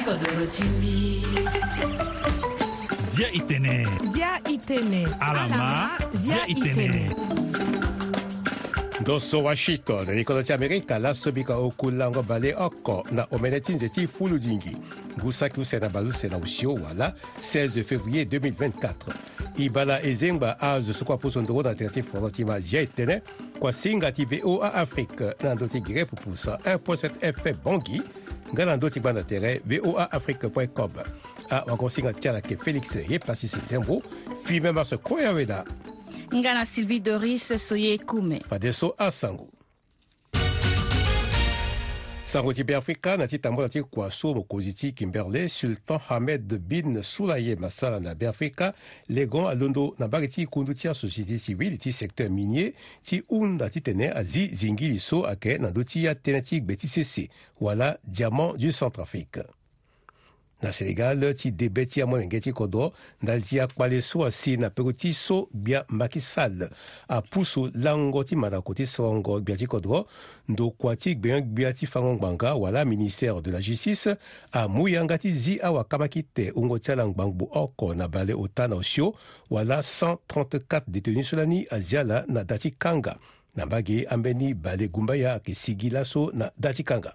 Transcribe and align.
Zikodoro 0.00 0.46
Timbi. 0.46 1.20
Zia 2.98 3.28
Itene. 3.32 3.86
Zia 4.12 4.40
Itene. 4.48 5.04
Alama. 5.20 5.90
Zia 6.10 6.44
Itene. 6.46 7.12
Doso 9.04 9.42
wa 9.42 9.56
shiko 9.56 9.98
America, 9.98 10.34
likolo 10.38 10.42
ti 11.32 11.44
okulango 11.44 12.22
bale 12.22 12.54
oko 12.54 13.04
na 13.12 13.26
omene 13.30 13.60
ti 13.60 14.06
fulu 14.06 14.38
dingi 14.38 14.76
ngu 15.20 15.32
saki 15.32 15.60
use 15.60 15.78
na 15.80 15.88
wala 15.88 17.14
16 17.40 17.82
février 17.84 18.24
2024 18.24 18.94
Ibala 19.56 20.00
e 20.02 20.14
zengba 20.14 20.58
azo 20.60 20.92
so 20.92 21.04
kua 21.04 21.16
pusu 21.18 21.40
ndöngö 21.42 21.62
na 21.64 21.74
tere 21.74 21.90
ti 21.90 22.04
zia 22.62 22.80
Itene, 22.82 23.20
Kwa 23.58 23.72
singa 23.72 24.10
ti 24.12 24.24
voa 24.24 24.72
afrique 24.74 25.34
na 25.42 25.54
ndö 25.54 25.66
1.7 25.66 27.32
fp 27.32 27.64
bongi 27.64 28.00
nga 28.52 28.66
na 28.66 28.76
ndö 28.76 28.90
ti 28.90 29.00
gba 29.00 29.12
na 29.12 29.22
tere 29.22 29.60
voa 29.64 30.08
afrique 30.10 30.48
com 30.74 30.92
awango 31.50 31.88
singa 31.90 32.12
ti 32.12 32.28
ala 32.28 32.38
yeke 32.38 32.56
félix 32.56 32.96
ye 33.10 33.18
pasi 33.18 33.48
si 33.48 33.60
zembo 33.68 34.02
fi 34.44 34.60
mê 34.60 34.72
mbase 34.72 34.96
koy 35.02 35.24
aweda 35.26 35.64
nga 36.34 36.54
na 36.54 36.64
sylvie 36.66 37.00
doris 37.02 37.52
so 37.58 37.74
ye 37.76 37.98
kume 37.98 38.42
fade 38.48 38.72
so 38.72 38.94
asango 38.98 39.46
sango 42.30 42.52
ti 42.54 42.62
be 42.64 42.76
afrika 42.76 43.16
na 43.16 43.26
ti 43.26 43.38
tambula 43.38 43.68
ti 43.68 43.82
kuaso 43.82 44.34
mokonzi 44.34 44.72
ti 44.72 44.92
kimberley 44.92 45.48
sultan 45.48 45.98
hamed 46.06 46.58
bin 46.58 47.02
sulaye 47.02 47.56
masala 47.56 48.00
na 48.00 48.14
beafrika 48.14 48.72
legon 49.08 49.50
alondo 49.50 49.94
na 49.98 50.06
mbage 50.06 50.28
ti 50.28 50.44
hundu 50.44 50.74
ti 50.74 50.88
asosiété 50.88 51.38
civile 51.38 51.76
ti 51.78 51.92
secteur 51.92 52.30
minier 52.30 52.72
ti 53.02 53.22
hunda 53.28 53.70
ti 53.70 53.80
tene 53.80 54.10
azi 54.14 54.46
zingi 54.46 54.88
li 54.88 54.98
so 54.98 55.26
ayeke 55.26 55.58
na 55.58 55.70
ndö 55.74 55.82
ti 55.84 56.06
atënë 56.06 56.42
ti 56.46 56.60
gbe 56.62 56.76
ti 56.78 56.86
sese 56.94 57.26
wala 57.60 57.98
diamant 58.16 58.54
du 58.56 58.70
centrafrique 58.72 59.42
na 60.62 60.72
senegal 60.72 61.24
ti 61.34 61.50
debe 61.50 61.86
ti 61.86 62.02
amwelenge 62.02 62.40
ti 62.40 62.52
kodro 62.52 62.92
na 63.22 63.34
li 63.34 63.42
ti 63.42 63.60
akpale 63.60 64.02
so 64.02 64.24
asi 64.24 64.56
na 64.60 64.70
peko 64.70 64.92
ti 64.92 65.12
so 65.16 65.48
gbia 65.54 65.84
macky 65.88 66.20
sall 66.20 66.68
apusu 67.08 67.70
lango 67.74 68.24
ti 68.24 68.36
marako 68.36 68.74
ti 68.76 68.86
sorongo 68.86 69.40
gbia 69.40 69.56
ti 69.56 69.66
kodro 69.66 70.04
ndo 70.48 70.70
kua 70.70 70.96
ti 70.96 71.14
gbeyon 71.16 71.42
gbia 71.52 71.72
ti 71.72 71.86
fango 71.86 72.12
ngbanga 72.14 72.54
wala 72.54 72.84
ministère 72.84 73.42
de 73.42 73.50
la 73.50 73.60
justice 73.60 74.16
amu 74.52 74.88
yanga 74.88 75.18
ti 75.18 75.32
zi 75.34 75.58
awakama 75.62 76.08
kite 76.08 76.50
hungo 76.52 76.78
ti 76.78 76.92
ala 76.92 77.06
ngbangbu 77.08 77.48
oko 77.52 77.94
na 77.94 78.08
bale 78.08 78.34
ota 78.34 78.68
na 78.68 78.76
osio 78.76 79.14
wala 79.50 79.80
134 79.80 80.80
détenus 80.88 81.28
so 81.32 81.36
lani 81.36 81.66
azia 81.70 82.02
la 82.04 82.24
na 82.28 82.44
da 82.44 82.58
ti 82.58 82.70
kanga 82.70 83.16
na 83.56 83.66
mbage 83.66 84.04
ambeni 84.10 84.54
bale 84.54 84.88
gumba 84.88 85.16
ya 85.16 85.30
ayeke 85.32 85.54
sigi 85.54 85.90
laso 85.90 86.30
na 86.34 86.52
da 86.58 86.72
ti 86.74 86.82
kanga 86.84 87.14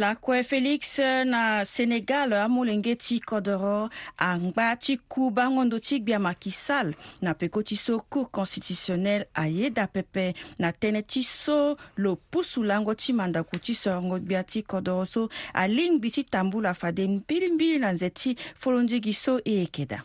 lakue 0.00 0.42
félix 0.42 0.98
euh, 1.00 1.24
na 1.24 1.64
sénégal 1.64 2.32
euh, 2.32 2.40
amolenge 2.44 2.94
ti 3.02 3.18
kodro 3.20 3.88
angba 4.20 4.70
ti 4.80 4.96
kubangondo 5.12 5.76
ti 5.84 5.98
gbia 6.00 6.18
macky 6.22 6.50
sall 6.54 6.94
na 7.22 7.34
peko 7.36 7.60
ti 7.66 7.76
so 7.76 7.98
cour 8.08 8.30
constitutionnel 8.32 9.26
ayeda 9.36 9.84
pepe 9.92 10.30
na 10.62 10.72
tënë 10.72 11.04
ti 11.04 11.22
so 11.28 11.76
lo 12.00 12.14
pusu 12.32 12.62
lango 12.64 12.94
ti 12.96 13.12
mandaku 13.16 13.58
ti 13.60 13.74
sorongo 13.76 14.18
gbia 14.22 14.42
ti 14.48 14.62
kodro 14.64 15.04
so 15.04 15.28
alingbi 15.52 16.10
ti 16.14 16.24
tambula 16.24 16.72
fade 16.74 17.04
mbirimbiri 17.06 17.78
na 17.84 17.92
nze 17.92 18.10
ti 18.16 18.36
folonzigi 18.56 19.12
so 19.12 19.36
e 19.44 19.58
yekeda 19.60 20.00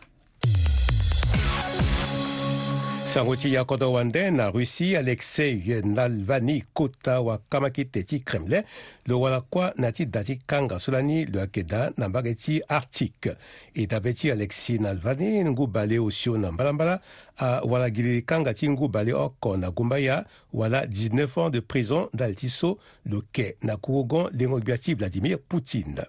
Sangochi 3.08 3.48
Yakodowanden 3.48 4.38
en 4.38 4.50
Russie, 4.50 4.94
Alexei 4.94 5.62
Nalvani 5.82 6.62
Kota 6.74 7.20
wa 7.22 7.38
Kamakiteti 7.48 8.20
Kremlin, 8.22 8.62
le 9.06 9.14
Walakwa 9.14 9.72
Nati 9.78 10.04
Dati 10.06 10.42
Kanga 10.46 10.78
Solani, 10.78 11.24
le 11.24 11.40
Akeda 11.40 11.90
Nambageti 11.96 12.60
Arctique. 12.68 13.30
Et 13.74 13.86
d'abeti 13.86 14.30
Alexei 14.30 14.78
Nalvani 14.78 15.42
Ngubale 15.42 15.98
Osio 15.98 16.36
Nambalambala, 16.36 17.00
à 17.38 17.64
Walagiri 17.64 18.24
Kangati 18.24 18.68
Ngubale 18.68 19.14
Oko 19.14 19.56
Nagumbaya, 19.56 20.24
Wala 20.52 20.86
19 20.86 21.38
ans 21.38 21.48
de 21.50 21.60
prison 21.60 22.10
d'Altiso, 22.12 22.78
le 23.04 23.22
quai 23.34 23.56
Nakurogon, 23.62 24.28
Lengobiati 24.34 24.92
Vladimir 24.92 25.38
Poutine. 25.40 26.04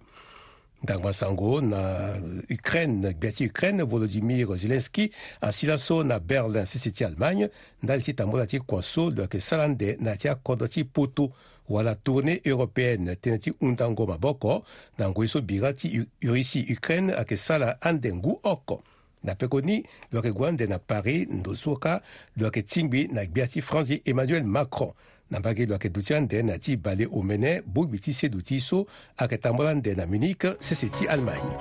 ntango 0.84 1.07
ya 1.07 1.13
sango 1.13 1.62
na 1.62 2.12
ukraine 2.53 3.13
gbia 3.13 3.31
ti 3.31 3.45
ukraine 3.47 3.84
volodimir 3.84 4.57
zelenski 4.57 5.09
asila 5.41 5.78
so 5.78 6.03
na 6.03 6.19
berlin 6.19 6.66
sese 6.66 6.91
ti 6.91 7.06
allemagne 7.06 7.50
ndali 7.84 8.01
ti 8.01 8.13
tambula 8.13 8.45
ti 8.45 8.59
kua 8.59 8.81
so 8.81 9.09
lo 9.09 9.22
yeke 9.22 9.40
sara 9.40 9.67
nde 9.67 9.97
na 10.00 10.12
yâ 10.12 10.17
ti 10.17 10.29
akodo 10.29 10.67
ti 10.67 10.84
putu 10.84 11.31
wala 11.69 11.95
tournée 11.95 12.41
européenne 12.50 13.13
tënë 13.22 13.38
ti 13.40 13.51
hundango 13.59 14.06
maboko 14.07 14.63
na 14.97 15.09
ngoi 15.09 15.28
so 15.29 15.41
bira 15.41 15.73
ti 15.73 16.01
russie 16.23 16.66
ukraine 16.73 17.13
ayeke 17.13 17.38
sara 17.38 17.81
ande 17.81 18.13
ngu 18.13 18.40
oko 18.44 18.81
na 19.23 19.35
peko 19.35 19.61
ni 19.61 19.84
lo 20.11 20.19
yeke 20.23 20.31
gue 20.31 20.47
ande 20.47 20.66
na 20.67 20.79
paris 20.79 21.28
ndo 21.29 21.56
so 21.56 21.75
ka 21.75 22.01
lo 22.38 22.46
yeke 22.46 22.61
tingbi 22.61 23.07
na 23.11 23.25
gbia 23.25 23.47
ti 23.47 23.61
france 23.61 23.88
ti 23.97 24.01
emmanuel 24.11 24.44
macron 24.44 24.91
na 25.31 25.40
mbage 25.40 25.66
lo 25.66 25.72
ayeke 25.73 25.90
duti 25.90 26.13
ande 26.13 26.41
na 26.44 26.57
ti 26.57 26.78
bale 26.78 27.07
omene 27.12 27.62
bogbi 27.66 28.00
ti 28.00 28.13
sedu 28.13 28.41
ti 28.41 28.59
so 28.59 28.85
ayeke 29.17 29.38
tambola 29.38 29.69
ande 29.69 29.94
na 29.95 30.06
munich 30.06 30.47
sese 30.59 30.90
ti 30.90 31.06
allemagne 31.07 31.56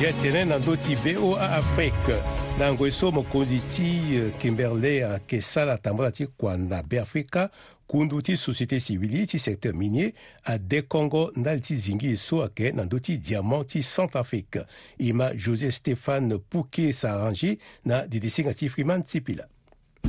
je 0.00 0.12
tene 0.22 0.44
na 0.44 0.58
ndö 0.58 0.74
ti 0.76 0.94
voa 0.94 1.40
afrique 1.58 2.35
na 2.58 2.64
yango 2.66 2.86
eso 2.86 3.12
mokonzi 3.12 3.58
ti 3.60 4.16
euh, 4.16 4.30
kimberley 4.38 5.02
akesala 5.04 5.72
euh, 5.72 5.74
atambola 5.74 6.10
ti 6.10 6.26
kua 6.26 6.56
na 6.56 6.82
beafrika 6.82 7.50
kundu 7.86 8.22
ti 8.22 8.32
société 8.36 8.80
civile 8.80 9.26
ti 9.26 9.38
secteur 9.38 9.74
minier 9.74 10.12
ade 10.44 10.82
congo 10.88 11.32
ndali 11.36 11.60
ti 11.60 11.76
zingi 11.76 12.10
e 12.10 12.16
so 12.16 12.40
ayeke 12.40 12.72
na 12.72 12.84
ndö 12.84 12.98
ti 13.00 13.18
diamant 13.18 13.66
ti 13.68 13.82
centrafrique 13.82 14.64
e 14.98 15.12
ma 15.12 15.28
josé 15.34 15.70
stéphane 15.70 16.38
pouke 16.38 16.92
sarangi 16.92 17.58
na 17.84 18.06
didisinga 18.06 18.54
ti 18.54 18.68
freeman 18.68 19.04
ti 19.04 19.20
pila 19.20 19.44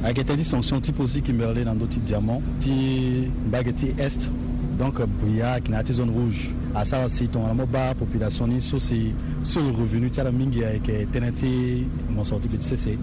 ayeke 0.03 0.23
tëti 0.23 0.45
sanction 0.45 0.81
ti 0.81 0.91
posi 0.95 1.21
kimberley 1.21 1.65
na 1.67 1.73
ndö 1.75 1.87
ti 1.89 1.99
diamant 1.99 2.41
ti 2.63 2.71
mbage 3.47 3.73
ti 3.75 3.91
est 3.99 4.29
donc 4.77 5.01
briac 5.21 5.67
na 5.69 5.77
ya 5.77 5.83
ti 5.83 5.93
zone 5.93 6.11
rouge 6.11 6.53
asara 6.75 7.09
si 7.09 7.27
tongana 7.27 7.53
mû 7.63 7.65
ba 7.65 7.93
population 7.95 8.47
ni 8.47 8.61
so 8.61 8.79
si 8.79 9.13
so 9.41 9.59
e 9.59 9.71
revenu 9.75 10.09
ti 10.09 10.21
ala 10.21 10.31
mingi 10.31 10.63
ayeke 10.63 11.07
tënë 11.13 11.31
ti 11.33 11.85
mo 12.09 12.23
so 12.23 12.37
ti 12.39 12.47
bi 12.47 12.57
ti 12.57 12.65
sese 12.65 12.97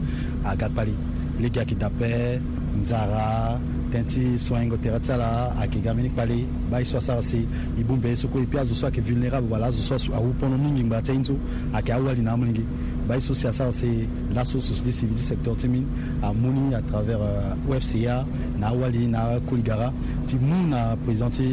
aga 0.45 0.69
kpali 0.69 0.95
lege 1.41 1.59
ayeke 1.59 1.75
dape 1.75 2.39
nzara 2.81 3.59
tënë 3.93 4.07
ti 4.07 4.39
so 4.39 4.55
ahingo 4.55 4.77
tere 4.79 5.01
ti 5.03 5.13
ala 5.13 5.51
ayeke 5.59 5.83
ga 5.83 5.95
mbeni 5.95 6.11
kpali 6.15 6.39
ba 6.71 6.79
ye 6.79 6.85
so 6.87 6.99
asara 6.99 7.23
si 7.23 7.43
e 7.79 7.83
bu 7.83 7.97
mbe 7.99 8.09
ye 8.15 8.17
so 8.17 8.29
kue 8.29 8.43
e 8.47 8.47
puis 8.47 8.61
azo 8.61 8.75
so 8.75 8.87
ayeke 8.87 9.03
vulnérable 9.03 9.51
wala 9.51 9.67
azo 9.67 9.83
so 9.99 10.15
awu 10.15 10.33
pono 10.39 10.57
mingi 10.59 10.83
ngba 10.85 11.03
ti 11.03 11.11
ahinzo 11.11 11.35
ayeke 11.75 11.93
awali 11.93 12.23
na 12.23 12.33
amolenge 12.39 12.63
Baïso 13.09 13.33
association, 13.33 13.71
c'est 13.71 14.35
l'association 14.35 14.73
société 14.75 14.93
civile 14.93 15.15
du 15.17 15.23
secteur 15.23 15.55
Timin, 15.57 15.83
à 16.23 16.33
Mouni, 16.33 16.75
à 16.75 16.81
travers 16.81 17.19
euh, 17.21 17.53
OFCA, 17.69 18.25
na 18.59 18.73
Wali, 18.73 19.07
na 19.07 19.39
Kuligara. 19.47 19.93
Timoun 20.27 20.73
a 20.73 20.97
présenté 21.05 21.45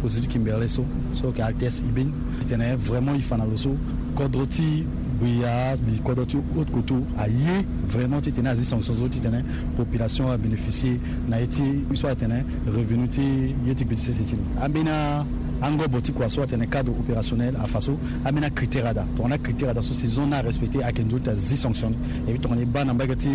Posidu 0.00 0.26
Kimberley, 0.28 0.66
so, 0.68 0.82
que 1.12 1.30
qui 1.34 1.42
Altes 1.42 1.82
Ibin. 1.86 2.08
tenait 2.48 2.76
vraiment, 2.76 3.12
il 3.14 3.22
fait 3.22 3.34
un 3.34 3.44
loso. 3.44 3.76
Kodroti, 4.16 4.84
Bouyas, 5.20 5.76
bi 5.82 6.00
autre 6.06 6.72
côté, 6.72 6.94
a 7.18 7.28
yé, 7.28 7.66
vraiment, 7.88 8.20
tu 8.22 8.32
tenais 8.32 8.50
à 8.50 8.54
zis 8.54 8.64
sanctions, 8.64 8.94
tu 9.10 9.18
tenais, 9.18 9.44
population 9.76 10.30
a 10.30 10.36
bénéficié, 10.38 10.98
na 11.28 11.40
été, 11.40 11.62
soit 11.92 12.14
tenais, 12.14 12.44
revenu, 12.66 13.06
tu 13.08 13.20
yé, 13.66 13.74
tu 13.74 13.84
peux 13.84 13.94
dire, 13.94 14.14
c'est 14.16 14.64
Ambena, 14.64 15.24
ango 15.62 15.88
boti 15.88 16.12
kua 16.12 16.28
so 16.28 16.42
atene 16.42 16.66
cadre 16.68 16.90
opérationnel 16.90 17.56
afaso 17.56 17.96
amena 18.24 18.50
critère 18.50 18.86
ada 18.86 19.06
tongana 19.16 19.38
critère 19.38 19.70
ada 19.70 19.82
so 19.82 19.94
si 19.94 20.06
zone 20.06 20.32
arespecté 20.34 20.82
ayeke 20.82 21.00
nzoni 21.02 21.22
ti 21.22 21.30
azi 21.30 21.56
sanctionne 21.56 21.94
e 22.26 22.32
bi 22.32 22.38
tongana 22.38 22.60
e 22.62 22.64
ba 22.64 22.84
na 22.84 22.92
mbage 22.94 23.16
ti 23.16 23.28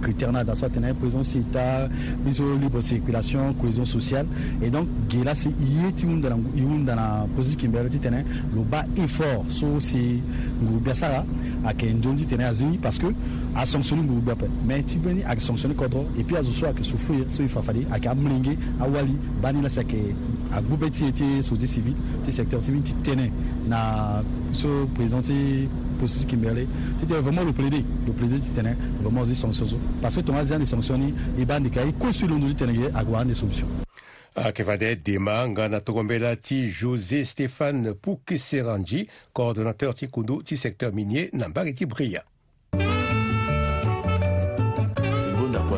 critère 0.00 0.32
na 0.32 0.40
ada 0.40 0.54
so 0.54 0.66
présence 1.00 1.28
si 1.30 1.40
ta 1.52 1.88
ni 2.24 2.30
libre 2.60 2.80
circulation 2.82 3.52
cohésion 3.54 3.84
sociale 3.84 4.26
Et 4.62 4.70
donc 4.70 4.86
ge 5.08 5.22
la 5.24 5.34
si 5.34 5.48
ye 5.58 5.92
ti 5.92 6.06
hunda 6.06 6.30
na 6.30 6.36
e 6.56 6.60
hunda 6.62 6.94
na 6.94 7.26
posi 7.36 7.56
kimbere 7.56 7.88
tene 7.88 8.24
lo 8.54 8.62
ba 8.62 8.84
effort 8.96 9.44
so 9.50 9.80
si 9.80 10.22
nguru 10.62 10.80
biasara 10.80 11.24
ayeke 11.64 11.92
nzoni 11.92 12.16
ti 12.16 12.26
tene 12.26 12.44
azini 12.44 12.78
parce 12.78 12.98
que 12.98 13.06
asanctionne 13.56 14.02
nguru 14.04 14.20
bia 14.20 14.32
ape 14.34 14.46
mais 14.64 14.82
ti 14.84 14.96
veni 14.98 15.22
ayeke 15.24 15.42
sanctionne 15.42 15.74
kodro 15.74 16.06
e 16.16 16.22
puis 16.24 16.36
azo 16.36 16.52
so 16.52 16.66
ayeke 16.66 16.84
so 16.84 16.96
feuille 16.96 17.26
so 17.28 17.42
e 17.42 17.48
fafade 17.48 17.84
ayeke 17.90 18.06
amlenge 18.08 18.56
awali 18.80 19.16
ba 19.42 19.52
ni 19.52 19.60
la 19.62 19.68
si 19.68 19.80
ayeke 19.80 20.14
à 20.52 20.60
tí 20.60 20.70
société 20.92 21.12
ti 21.12 21.42
sòdí 21.42 21.66
síbi 21.66 21.92
secteur 22.30 22.60
minier 22.68 22.82
ti 22.82 22.94
tẹ́nẹ̀ 23.02 23.30
na 23.68 24.22
se 24.52 24.68
présenter 24.94 25.32
ti 25.32 25.68
positif 25.98 26.28
c'était 27.00 27.14
vraiment 27.20 27.44
le 27.44 27.52
président, 27.52 27.84
le 28.06 28.12
président 28.12 28.40
ti 28.40 28.50
tẹ́nẹ̀ 28.50 28.76
vraiment 29.02 29.24
des 29.24 29.34
sanctions 29.34 29.74
parce 30.02 30.16
que 30.16 30.20
tọ́mọ́ 30.20 30.44
zi 30.44 30.58
ni 30.58 30.66
sanction 30.66 30.98
ni 30.98 31.14
ibà 31.40 31.58
nìkan 31.60 31.88
i 31.88 31.92
kó 31.94 32.06
le 32.08 32.38
nous 32.38 32.48
ti 32.48 32.56
tẹ́nẹ̀ 32.56 32.76
yẹ 32.76 33.24
des 33.24 33.34
solutions. 33.34 33.66
solution. 33.66 33.66
akevade 34.34 35.00
dema 35.04 35.46
nga 35.48 35.68
na 35.68 35.80
togombela 35.80 36.36
ti 36.36 36.68
josé 36.70 37.24
stéphane 37.24 37.94
pukiseranji 37.94 39.08
coordonnateur 39.32 39.94
ti 39.94 40.08
kundo 40.08 40.42
ti 40.42 40.56
secteur 40.56 40.92
minier 40.92 41.30
na 41.32 41.48
mbari 41.48 41.74
ti 41.74 41.86
bria 41.86 42.22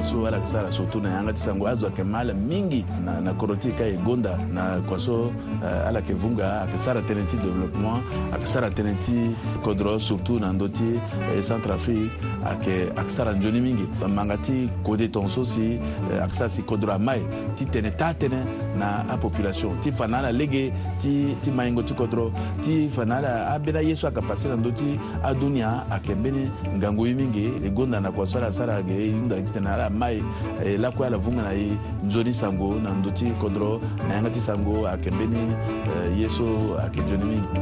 so 0.04 0.26
ala 0.26 0.36
yeke 0.36 0.46
sara 0.48 0.70
surtout 0.70 1.00
na 1.02 1.08
yanga 1.10 1.32
ti 1.32 1.40
sango 1.40 1.66
azo 1.66 1.86
ayeke 1.86 2.02
ma 2.04 2.18
ala 2.20 2.34
mingi 2.34 2.84
na, 3.04 3.20
na 3.24 3.32
koro 3.32 3.56
ti 3.56 3.72
ka 3.72 3.84
e 3.88 3.96
gonda 3.96 4.36
na 4.52 4.80
kua 4.86 4.98
so 4.98 5.32
uh, 5.64 5.88
ala 5.88 6.00
yeke 6.04 6.12
vunga 6.12 6.66
ayeke 6.68 6.78
sara 6.78 7.00
tënë 7.00 7.24
ti 7.28 7.36
développement 7.40 8.02
ayeke 8.36 8.46
sara 8.46 8.68
tënë 8.70 8.94
ti 9.00 9.32
kodro 9.64 9.96
surtout 9.98 10.38
na 10.40 10.52
ndö 10.52 10.68
ti 10.68 10.90
e 11.00 11.00
euh, 11.36 11.40
centre 11.42 11.72
afrique 11.72 12.12
ayeke 12.44 12.92
ayeke 12.96 13.10
sara 13.16 13.32
nzoni 13.32 13.60
mingi 13.64 13.88
manga 14.08 14.36
ti 14.36 14.68
kode 14.84 15.08
tongaso 15.12 15.40
si 15.44 15.78
euh, 15.80 16.20
ayeke 16.20 16.34
sara 16.36 16.50
si 16.52 16.62
kodro 16.62 16.92
amae 16.92 17.22
ti 17.56 17.64
tene 17.64 17.90
taa 17.96 18.12
tënë 18.14 18.42
na 18.78 19.06
apopulation 19.08 19.72
ti 19.80 19.88
fa 19.92 20.04
na 20.06 20.18
ala 20.20 20.32
lege 20.36 20.68
ti, 21.00 21.32
ti 21.42 21.48
maingo 21.50 21.80
ti 21.82 21.94
kodro 21.96 22.28
ti 22.62 22.88
fa 22.92 23.04
na 23.08 23.22
ala 23.24 23.32
ambeni 23.56 23.78
aye 23.80 23.96
so 23.96 24.08
ayeke 24.10 24.20
passe 24.28 24.48
na 24.52 24.56
ndö 24.60 24.72
ti 24.76 24.98
adunia 25.24 25.84
ayeke 25.90 26.12
mbeni 26.14 26.44
ngangu 26.76 27.06
ye 27.08 27.14
mingi 27.14 27.46
e 27.64 27.70
gonda 27.72 28.00
na 28.04 28.10
kua 28.12 28.26
so 28.28 28.36
ala 28.38 28.52
sara 28.52 28.76
ayeke 28.82 29.12
hunda 29.16 29.40
ti 29.42 29.52
tene 29.56 29.68
ala 29.72 29.88
mai 29.94 30.22
e, 30.62 30.74
eh, 30.74 30.80
lakuya 30.80 31.10
la 31.10 31.16
vunga 31.18 31.42
na 31.42 31.52
ye 31.58 31.68
nzoni 32.06 32.32
sango 32.40 32.68
na 32.82 32.90
ndö 32.98 33.10
ti 33.16 33.26
kondro 33.40 33.70
na 34.08 34.12
yanga 34.14 34.30
ti 34.34 34.40
sango 34.40 34.74
ayeke 34.90 35.08
mbeni 35.14 35.40
e, 35.40 35.54
eh, 35.90 36.20
ye 36.20 36.26
so 36.36 36.44
ayeke 36.80 37.00
nzoni 37.04 37.24
mingi 37.30 37.56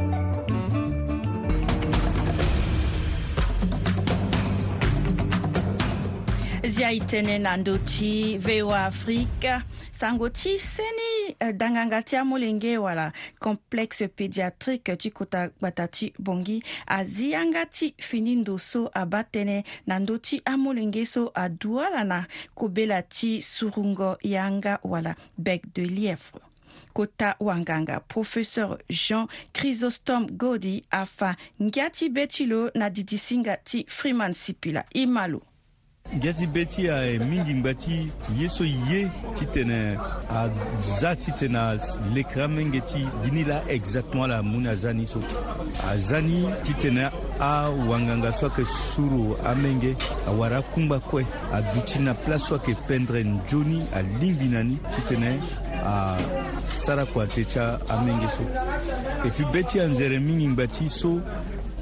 zia 6.73 6.87
e 6.95 6.97
tënë 7.05 7.33
na 7.45 7.51
ndö 7.61 7.73
ti 7.85 8.09
voa 8.41 8.79
afrique 8.87 9.51
sango 9.93 10.29
ti 10.33 10.55
seni 10.57 11.33
eh, 11.37 11.51
danganga 11.53 11.99
ti 12.01 12.15
amolenge 12.17 12.71
wala 12.81 13.11
complexe 13.37 14.07
pédiatrique 14.07 14.95
ti 14.97 15.11
kota 15.11 15.43
gbata 15.59 15.85
ti 15.87 16.07
bongi 16.17 16.57
azianga 16.95 17.67
ti 17.69 17.91
finindo 18.01 18.57
so 18.57 18.81
abâ 19.01 19.21
tënë 19.33 19.59
na 19.87 19.99
ndö 20.01 20.17
ti 20.17 20.41
amolenge 20.49 21.05
so 21.05 21.27
aduâ 21.43 21.91
la 21.93 22.01
na 22.09 22.19
kobela 22.57 23.03
ti 23.03 23.35
surungo 23.41 24.15
yanga 24.23 24.79
wala 24.83 25.13
bec 25.37 25.69
de 25.75 25.85
lièvre 25.85 26.41
kota 26.97 27.35
wanganga 27.39 27.99
professeur 27.99 28.79
jean 28.89 29.27
chrysostome 29.53 30.31
godi 30.41 30.79
afa 30.89 31.35
ngia 31.61 31.89
ti 31.93 32.09
be 32.09 32.25
ti 32.27 32.49
lo 32.49 32.69
na 32.73 32.89
didisinga 32.89 33.57
ti 33.63 33.85
freeman 33.89 34.33
sipila 34.33 34.81
i 34.93 35.05
ma 35.05 35.27
lo 35.27 35.45
ngeti 36.17 36.45
be 36.47 36.63
ti 36.67 36.83
e 36.85 37.15
eh, 37.15 37.19
mingi 37.19 37.53
ngba 37.53 37.73
ti 37.73 37.95
ye 38.37 38.47
so 38.47 38.63
ye 38.63 39.09
ti 39.35 39.45
tene 39.53 39.97
aza 40.41 41.15
ti 41.15 41.31
tene 41.39 41.57
alekra 41.69 42.47
menge 42.47 42.81
ti 42.89 43.01
bini 43.23 43.43
la 43.43 43.63
exactement 43.67 44.27
la 44.27 44.43
mû 44.43 44.59
na 44.61 44.75
za 44.75 44.91
ni 44.93 45.05
so 45.05 45.19
aza 45.89 46.19
ni 46.21 46.45
ti 46.63 46.73
tene 46.81 47.09
awanganga 47.39 48.31
so 48.31 48.45
ayeke 48.45 48.63
suru 48.93 49.35
amenge 49.45 49.95
awara 50.27 50.57
akungba 50.61 50.99
kue 50.99 51.25
aduti 51.51 51.99
na 51.99 52.13
place 52.13 52.43
so 52.45 52.55
ayeke 52.55 52.73
pendre 52.87 53.23
nzio 53.23 53.63
ni 53.63 53.79
alingbi 53.93 54.45
na 54.53 54.61
ni 54.63 54.77
ti 54.93 55.01
tene 55.09 55.39
asara 56.67 57.05
kua 57.05 57.25
te 57.27 57.43
ti 57.45 57.59
amenge 57.89 58.27
so 58.27 58.41
e 59.25 59.29
puis 59.33 59.49
be 59.51 59.63
ti 59.63 59.79
anzere 59.79 60.19
mingi 60.19 60.47
ngba 60.47 60.67
ti 60.67 60.85
so 60.89 61.21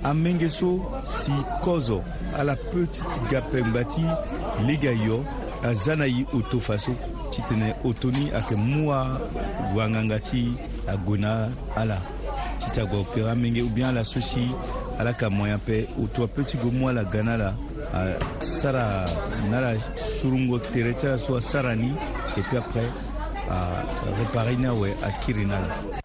amengeso 0.03 0.80
si 1.21 1.31
kozo 1.63 2.03
ala 2.38 2.56
petite 2.56 3.06
gapengba 3.30 3.83
ti 3.86 4.01
liga 4.65 4.92
yo 4.92 5.25
aza 5.63 5.95
na 5.95 6.06
e 6.07 6.25
oto 6.33 6.59
faso 6.59 6.92
ti 7.30 7.42
tene 7.48 7.75
oto 7.86 8.09
ni 8.09 8.30
ayeke 8.33 8.56
mu 8.57 8.89
awanganga 8.89 10.18
ti 10.19 10.57
ague 10.89 11.18
na 11.21 11.50
ala 11.77 12.01
ti 12.59 12.68
ti 12.74 12.80
agua 12.81 13.00
opéra 13.06 13.31
amenge 13.31 13.62
ou 13.62 13.69
bien 13.69 13.89
ala 13.94 14.03
so 14.03 14.18
si 14.19 14.50
ala 14.98 15.12
yeke 15.13 15.30
moyen 15.30 15.56
ape 15.56 15.86
oto 16.01 16.24
apeut 16.25 16.48
ti 16.50 16.57
gue 16.57 16.71
mu 16.74 16.89
ala 16.89 17.03
ga 17.06 17.21
na 17.21 17.33
ala 17.38 17.50
asara 18.42 19.06
na 19.53 19.57
ala 19.57 19.71
surungo 20.19 20.57
tere 20.59 20.94
ti 20.98 21.06
ala 21.07 21.18
so 21.21 21.38
asara 21.38 21.75
ni 21.75 21.94
et 22.38 22.42
puis 22.42 22.57
après 22.57 22.89
arépare 23.51 24.57
ni 24.57 24.65
awe 24.65 24.89
akiri 25.06 25.45
na 25.45 25.56
ala 25.57 26.00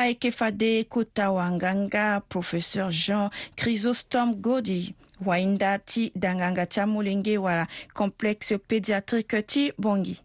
à 0.00 0.08
Ekefade 0.08 0.86
Kota 0.88 1.30
Wanganga, 1.32 2.20
professeur 2.28 2.90
Jean 2.90 3.28
Chrysostom 3.56 4.34
Gaudi, 4.34 4.94
Wainda 5.24 5.78
ti 5.78 6.10
danganga 6.16 6.64
tia 6.66 6.86
complexe 7.94 8.54
pédiatrique 8.66 9.44
ti 9.46 9.70
bongi. 9.76 10.18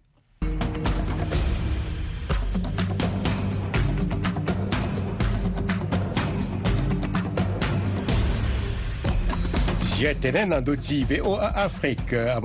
J'ai 9.98 10.16
na 10.45 10.60
ndö 10.62 10.75
ti 10.77 11.04
voa 11.04 11.44
afrique 11.44 12.00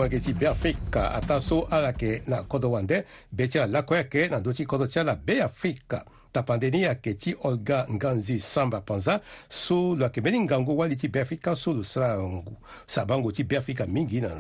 que 0.09 0.19
ti 0.19 0.33
beafrika 0.33 1.13
ata 1.15 1.39
so 1.41 1.69
ala 1.71 1.93
yeke 1.93 2.23
na 2.27 2.43
kodro 2.43 2.73
wande 2.73 3.05
be 3.31 3.47
ti 3.47 3.59
ala 3.59 3.79
lako 3.79 3.95
na 4.29 4.41
ndö 4.41 4.53
ti 4.53 4.67
kodro 4.67 4.89
ti 4.89 4.99
tapandeni 6.33 6.85
ayeke 6.87 7.15
ti 7.15 7.35
olga 7.43 7.87
nganzi 7.95 8.41
samba 8.41 8.81
panza 8.81 9.21
so 9.49 9.95
lo 9.95 10.05
ayeke 10.05 10.21
mbeni 10.21 10.39
ngango 10.41 10.77
wali 10.77 10.97
ti 10.97 11.09
beafrika 11.09 11.57
so 11.57 11.73
lo 11.73 11.83
sara 11.83 12.19
sabango 12.87 13.33
ti 13.33 13.45
beafrika 13.45 13.87
mingi 13.87 14.21
na 14.21 14.31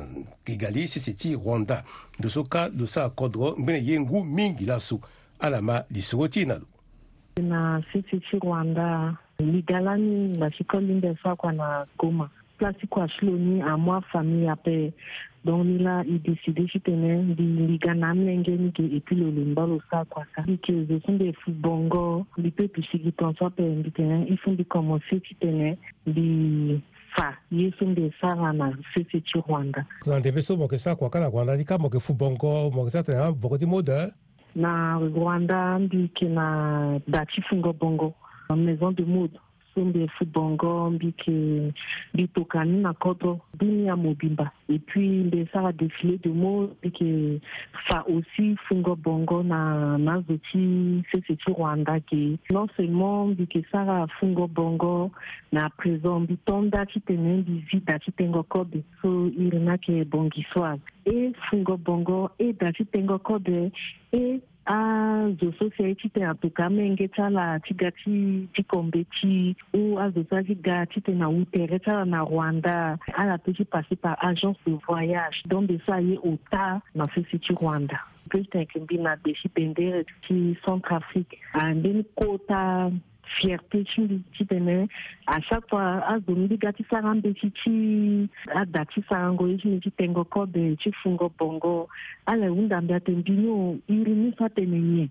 kigali 0.45 0.89
sese 0.89 1.13
ti 1.13 1.35
rwanda 1.35 1.85
ndo 2.19 2.29
so 2.31 2.45
ka 2.45 2.71
lo 2.79 2.87
sara 2.87 3.09
kodro 3.09 3.57
ngbene 3.61 3.87
ye 3.87 4.01
ngu 4.01 4.25
mingi 4.25 4.65
laso 4.67 5.01
ala 5.41 5.63
ma 5.63 5.83
li 5.91 6.03
soro 6.03 6.29
ti 6.29 6.45
na 6.45 6.55
lo 6.59 6.67
na 7.43 7.83
sese 7.93 8.21
ti 8.21 8.39
rwanda 8.43 9.15
li 9.39 9.63
ga 9.63 9.81
la 9.81 9.97
ni 9.97 10.39
na 10.39 10.51
si 10.51 10.65
koli 10.65 10.95
nde 10.95 11.15
so 11.23 11.31
akua 11.31 11.53
na 11.53 11.87
goma 11.99 12.31
place 12.59 12.79
ti 12.81 12.87
kua 12.87 13.09
si 13.09 13.27
lo 13.27 13.33
ni 13.33 13.59
amû 13.63 13.97
afamille 13.97 14.51
ape 14.53 14.93
donc 15.45 15.65
ni 15.65 15.79
la 15.79 16.03
e 16.03 16.19
décidé 16.19 16.67
si 16.71 16.81
tene 16.81 17.15
mbi 17.23 17.43
ligana 17.67 18.11
amlenge 18.11 18.49
ni 18.51 18.67
yeke 18.67 18.83
e 18.85 19.01
puis 19.01 19.17
lo 19.17 19.31
lomba 19.31 19.65
lo 19.67 19.79
so 19.91 19.97
akuasa 19.97 20.43
mbi 20.43 20.59
ti 20.59 20.73
ozo 20.75 20.99
so 21.05 21.13
mbi 21.13 21.29
e 21.29 21.33
fu 21.33 21.51
bongo 21.51 22.27
mbi 22.37 22.51
peut 22.51 22.69
puisi 22.69 22.99
gi 23.01 23.13
tonso 23.15 23.47
ape 23.47 23.63
mbi 23.63 23.91
tene 23.93 24.19
e 24.29 24.37
fu 24.37 24.51
mbi 24.51 24.65
commencé 24.67 25.21
ti 25.21 25.35
tene 25.41 25.79
mbi 26.07 26.81
fa 27.17 27.31
ye 27.51 27.71
so 27.79 27.87
mbi 27.87 28.03
e 28.05 28.13
sara 28.21 28.53
na 28.53 28.71
sese 28.93 29.21
ti 29.23 29.41
rwanda 29.49 29.85
na 30.07 30.19
ndembe 30.21 30.43
so 30.43 30.57
mo 30.57 30.63
yeke 30.65 30.79
sara 30.79 30.97
kua 30.97 31.09
kâ 31.09 31.21
na 31.21 31.31
rwanda 31.31 31.57
ni 31.57 31.65
kâ 31.65 31.79
mo 31.79 31.89
yeke 31.89 32.01
fu 32.01 32.13
bongo 32.15 32.71
mo 32.71 32.85
yeke 32.85 32.91
sara 32.91 33.05
tene 33.05 33.19
abongo 33.25 33.59
ti 33.59 33.67
mode 33.67 34.13
na 34.57 34.99
rwanda 34.99 35.79
mbi 35.79 36.03
yeke 36.05 36.29
na 36.29 36.99
da 37.09 37.25
ti 37.25 37.41
fungo 37.49 37.73
bongo 37.73 38.13
maison 38.51 38.93
de 38.93 39.05
mode 39.05 39.39
so 39.81 39.85
mbi 39.85 40.00
e 40.03 40.09
fu 40.19 40.25
bongo 40.27 40.91
mbi 40.91 41.06
yeke 41.06 41.73
mbi 42.15 42.27
tokani 42.29 42.82
na 42.82 42.93
kodro 42.93 43.41
duni 43.59 43.87
ya 43.87 43.97
mo 43.97 44.15
bimba 44.15 44.50
e 44.69 44.79
puis 44.79 45.25
mbi 45.27 45.41
e 45.41 45.49
sara 45.53 45.73
défilé 45.73 46.19
de 46.23 46.29
mode 46.31 46.73
mbi 46.81 46.88
yeke 46.88 47.41
fa 47.88 48.05
aussi 48.09 48.56
fungo 48.69 48.96
bongo 48.96 49.43
na 49.43 49.99
na 49.99 50.15
azo 50.19 50.39
ti 50.53 51.03
sese 51.13 51.37
ti 51.37 51.53
rwanda 51.55 51.99
ge 52.10 52.39
non 52.53 52.67
seulement 52.77 53.27
mbi 53.34 53.43
yeke 53.46 53.65
sara 53.72 54.06
fungo 54.19 54.46
bongo 54.49 55.10
na 55.53 55.69
présent 55.70 56.20
mbi 56.20 56.37
tonda 56.46 56.87
ti 56.87 57.01
tene 57.01 57.37
mbi 57.43 57.60
zida 57.70 57.99
ti 57.99 58.13
tengo 58.13 58.43
kode 58.43 58.82
so 59.03 59.27
iri 59.29 59.58
na 59.58 59.72
yeke 59.77 60.05
bongi 60.05 60.46
so 60.55 60.65
azo 60.65 60.82
e 61.05 61.32
fungo 61.51 61.77
bongo 61.77 62.31
e 62.39 62.53
da 62.53 62.72
ti 62.72 62.84
tengo 62.84 63.19
kode 63.19 63.70
e 64.13 64.41
azososia 64.70 65.86
ye 65.89 65.94
ti 66.00 66.08
tene 66.12 66.27
atokame 66.32 66.82
ngê 66.94 67.06
ti 67.15 67.19
ala 67.27 67.46
ti 67.67 67.72
ga 67.81 67.91
ti 67.98 68.15
tikombe 68.55 69.00
ti 69.17 69.32
o 69.79 69.98
azosoa 70.05 70.46
ti 70.46 70.55
ga 70.67 70.79
ti 70.91 70.98
tene 71.05 71.19
na 71.22 71.29
wutere 71.34 71.77
ti 71.82 71.89
ala 71.94 72.05
na 72.12 72.20
rwanda 72.31 72.74
ala 73.20 73.34
peut 73.43 73.56
ti 73.58 73.65
passer 73.65 73.96
par 74.05 74.17
agence 74.31 74.58
de 74.67 74.72
voyage 74.86 75.39
donc 75.50 75.65
mbe 75.67 75.77
so 75.86 75.93
aye 75.93 76.15
ota 76.31 76.81
na 76.94 77.05
sese 77.15 77.34
ti 77.44 77.50
rwanda 77.60 77.98
peut 78.31 78.43
ti 78.43 78.50
tene 78.50 78.62
yeke 78.62 78.79
mbi 78.84 78.96
na 79.05 79.12
be 79.22 79.31
ti 79.41 79.48
bendere 79.55 80.05
ti 80.27 80.34
centre 80.65 80.93
afrique 81.03 81.36
andeni 81.55 82.03
kota 82.20 82.91
fierté 83.39 83.84
tshindi 83.84 84.22
tshi 84.32 84.46
tene 84.49 84.89
a 85.27 85.39
chaque 85.41 85.69
fois 85.70 86.03
a 86.06 86.17
gumi 86.19 86.44
ndi 86.49 86.56
ga 86.63 86.72
tisanga 86.72 87.13
mbetshi 87.15 87.51
tshi 87.51 87.75
a 88.55 88.65
da 88.67 88.84
tisango 88.84 89.49
yeshine 89.49 89.81
tshitengo 89.81 90.25
kobe 90.25 90.77
tshifungo 90.77 91.31
bongo 91.39 91.89
ala 92.27 92.49
hundambe 92.49 92.94
ate 92.94 93.10
mbino 93.13 93.79
iri 93.89 94.15
nisa 94.15 94.49
tene 94.49 94.81
nye 94.81 95.08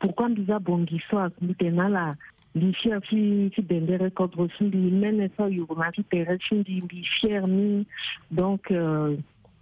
pourquoi 0.00 0.28
ndizabongiswa 0.28 1.30
ndi 1.40 1.54
tene 1.54 1.82
ala 1.82 2.16
mbi 2.54 2.72
fier 2.74 3.00
tshi 3.02 3.50
tshidendere 3.50 4.10
kodro 4.10 4.48
tshindi 4.48 4.76
mene 4.78 5.30
so 5.36 5.48
yuruma 5.48 5.92
tshitere 5.92 6.38
tshindi 6.38 6.80
mbi 6.82 7.04
fier 7.20 7.48
ni 7.48 7.86
donc 8.30 8.70
euh, 8.70 9.16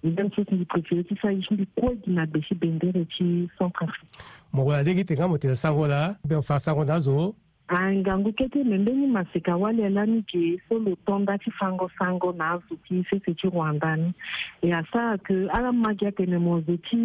ndem 0.05 0.31
so 0.33 0.45
sindi 0.45 0.64
préféré 0.64 1.05
ti 1.05 1.17
sara 1.23 1.33
yiri 1.33 1.47
mbi 1.55 1.67
kue 1.75 1.97
gi 2.05 2.11
na 2.11 2.26
gbe 2.26 2.40
tshidendere 2.40 3.05
tshi 3.05 3.49
centre 3.59 3.85
afrique 3.85 4.19
mogo 4.52 4.73
na 4.73 4.83
ndenge 4.83 5.05
tene 5.05 5.21
nga 5.21 5.29
mo 5.29 5.38
tene 5.38 5.55
sango 5.57 5.87
la 5.87 6.17
mbe 6.25 6.43
fa 6.43 6.59
sango 6.59 6.85
na 6.85 6.95
azo 6.95 7.35
angangu 7.71 8.33
kete 8.33 8.65
membeni 8.67 9.07
masika 9.07 9.57
wale 9.57 9.87
lani 9.91 10.23
ke 10.27 10.59
so 10.69 10.75
lo 10.79 10.99
tonda 11.07 11.39
ti 11.39 11.50
fango 11.55 11.89
sango 12.00 12.33
na 12.35 12.59
azo 12.59 12.75
ti 12.89 13.07
sese 13.07 13.31
ti 13.39 13.47
rwanda 13.49 13.95
ni 13.97 14.11
e 14.62 14.73
asara 14.75 15.15
ke 15.23 15.47
ala 15.55 15.71
magi 15.73 16.07
atene 16.11 16.39
mo 16.43 16.59
zo 16.67 16.75
ti 16.91 16.99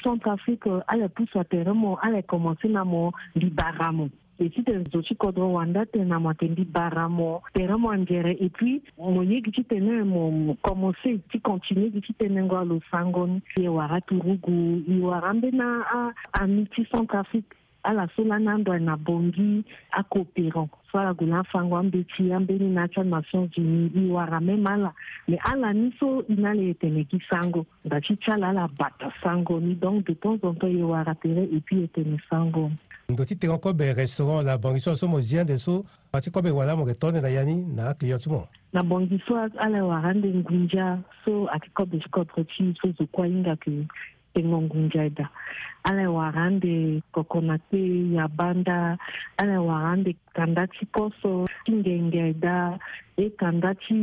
centre 0.00 0.30
afrique 0.32 0.72
ala 0.88 1.08
pusu 1.08 1.36
atere 1.38 1.72
mo 1.76 1.94
ala 2.00 2.22
commencé 2.22 2.64
na 2.68 2.80
mo 2.84 3.12
mbi 3.36 3.50
bara 3.52 3.92
mo 3.92 4.08
e 4.40 4.48
ti 4.48 4.62
tene 4.64 4.88
zo 4.88 5.02
ti 5.04 5.12
kodro 5.20 5.52
wanda 5.52 5.84
tene 5.84 6.08
na 6.08 6.16
mo 6.18 6.32
atene 6.32 6.56
mbi 6.56 6.64
bara 6.64 7.08
mo 7.12 7.42
tere 7.52 7.76
mo 7.76 7.90
andiere 7.92 8.32
e 8.40 8.48
puis 8.48 8.80
mo 8.96 9.20
yegi 9.22 9.52
ti 9.52 9.62
tene 9.68 10.00
mo 10.04 10.56
commencé 10.64 11.20
ti 11.28 11.36
continue 11.44 11.92
gi 11.92 12.00
ti 12.00 12.12
tene 12.16 12.40
ngo 12.40 12.56
alo 12.56 12.80
sango 12.90 13.26
ni 13.28 13.42
e 13.60 13.68
wara 13.68 14.00
ti 14.00 14.16
rugu 14.16 14.80
e 14.88 14.96
wara 14.96 15.28
ambeni 15.28 15.60
ami 16.32 16.64
ti 16.72 16.88
centre 16.88 17.20
afrique 17.20 17.52
ala 17.86 18.06
so 18.16 18.22
la 18.24 18.38
na 18.38 18.58
ndö 18.58 18.74
na 18.78 18.96
bongi 18.96 19.64
akooperon 19.90 20.68
so 20.90 20.98
ala 20.98 21.14
gue 21.14 21.26
na 21.26 21.38
afango 21.40 21.76
ambö 21.78 22.02
ti 22.02 22.32
ambeni 22.32 22.68
na 22.74 22.88
ti 22.88 23.00
nations 23.00 23.56
unis 23.58 23.94
i 23.94 24.10
wara 24.10 24.40
même 24.40 24.66
ala 24.66 24.92
me 25.28 25.38
ala 25.44 25.72
ni 25.72 25.92
so 26.00 26.22
i 26.28 26.34
na 26.34 26.50
ala 26.50 26.62
e 26.62 26.74
tene 26.74 27.04
gi 27.06 27.18
sango 27.30 27.66
nda 27.84 28.00
ti 28.00 28.16
ti 28.16 28.30
ala 28.30 28.48
ala 28.48 28.66
bata 28.78 29.12
sango 29.22 29.60
ni 29.60 29.74
donc 29.74 30.04
de 30.06 30.14
temps 30.14 30.38
en 30.42 30.54
temps 30.54 30.74
e 30.82 30.82
wara 30.82 31.14
tere 31.14 31.42
e 31.46 31.60
puis 31.60 31.84
e 31.84 31.88
tene 31.88 32.18
sango 32.30 32.70
ndo 33.08 33.24
ti 33.24 33.34
tëngö 33.38 33.58
kobe 33.62 33.94
restaurant 33.94 34.42
na 34.42 34.58
bongi 34.58 34.80
so 34.82 34.90
aso 34.90 35.06
mo 35.08 35.20
ziande 35.20 35.58
so 35.58 35.84
ba 36.12 36.20
ti 36.20 36.30
kobe 36.30 36.50
wala 36.50 36.76
mo 36.76 36.82
yeke 36.88 36.98
tone 36.98 37.22
na 37.22 37.28
ya 37.28 37.44
ni 37.44 37.54
na 37.76 37.94
aclient 37.94 38.22
ti 38.22 38.28
mo 38.30 38.42
na 38.72 38.82
bongi 38.82 39.18
so 39.26 39.38
ala 39.38 39.78
e 39.78 39.86
wara 39.90 40.10
nde 40.14 40.28
ngunza 40.34 40.98
so 41.24 41.46
ayeke 41.54 41.70
kobe 41.74 41.96
ti 42.02 42.08
kodro 42.10 42.42
ti 42.50 42.74
so 42.82 42.90
zo 42.98 43.04
kuâ 43.14 43.26
hinga 43.30 43.50
yeke 43.54 43.86
e 44.36 44.42
ngongu 44.44 44.76
njaida 44.76 45.28
ala 45.88 46.02
e 46.02 46.06
wara 46.06 46.40
ande 46.44 47.00
kokona 47.12 47.56
te 47.70 47.80
ya 48.12 48.28
banda 48.28 48.98
ala 49.38 49.52
e 49.54 49.58
wara 49.68 49.88
ande 49.92 50.12
kanda 50.36 50.66
ti 50.66 50.84
poso 50.86 51.46
ti 51.64 51.72
ngenge 51.72 52.20
ayeda 52.22 52.78
e 53.16 53.30
kanda 53.40 53.74
ti 53.74 53.96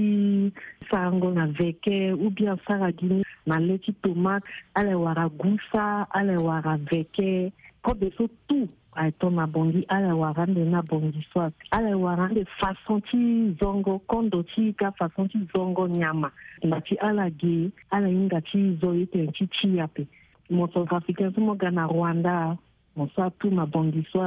sarango 0.89 1.29
na 1.31 1.45
veke 1.45 2.13
ou 2.17 2.29
bien 2.29 2.57
sara 2.67 2.91
gini 2.91 3.21
na 3.45 3.59
le 3.59 3.77
ti 3.77 3.93
tomate 4.01 4.45
ala 4.73 4.91
e 4.91 4.95
wara 4.97 5.29
gusa 5.29 6.07
ala 6.09 6.33
e 6.33 6.41
wara 6.41 6.77
veke 6.89 7.51
kobe 7.81 8.09
so 8.17 8.27
tu 8.49 8.67
ayetɔn 8.97 9.33
na 9.37 9.45
bongi 9.49 9.81
ala 9.89 10.09
e 10.13 10.17
wara 10.21 10.41
ande 10.45 10.65
na 10.69 10.81
bongi 10.81 11.21
so 11.31 11.41
ape 11.45 11.57
ala 11.71 11.89
e 11.93 11.97
wara 11.97 12.25
ande 12.29 12.41
façon 12.57 13.01
ti 13.05 13.53
zongo 13.61 13.99
kondo 14.09 14.41
ti 14.55 14.71
ga 14.77 14.89
façon 14.97 15.29
ti 15.29 15.37
zongo 15.53 15.85
nyama 15.87 16.31
na 16.65 16.79
ti 16.81 16.95
ala 16.97 17.29
ge 17.29 17.69
ala 17.93 18.07
hinga 18.09 18.41
ti 18.49 18.77
zo 18.81 18.93
ye 18.97 19.05
tene 19.05 19.29
ti 19.33 19.45
ti 19.53 19.81
ape 19.81 20.07
mo 20.53 20.69
south 20.73 20.93
africain 20.93 21.33
so 21.35 21.41
mo 21.41 21.55
ga 21.57 21.71
na 21.73 21.85
rwanda 21.89 22.55
mo 22.95 23.09
so 23.15 23.23
atu 23.25 23.51
mabongi 23.51 24.05
so 24.13 24.21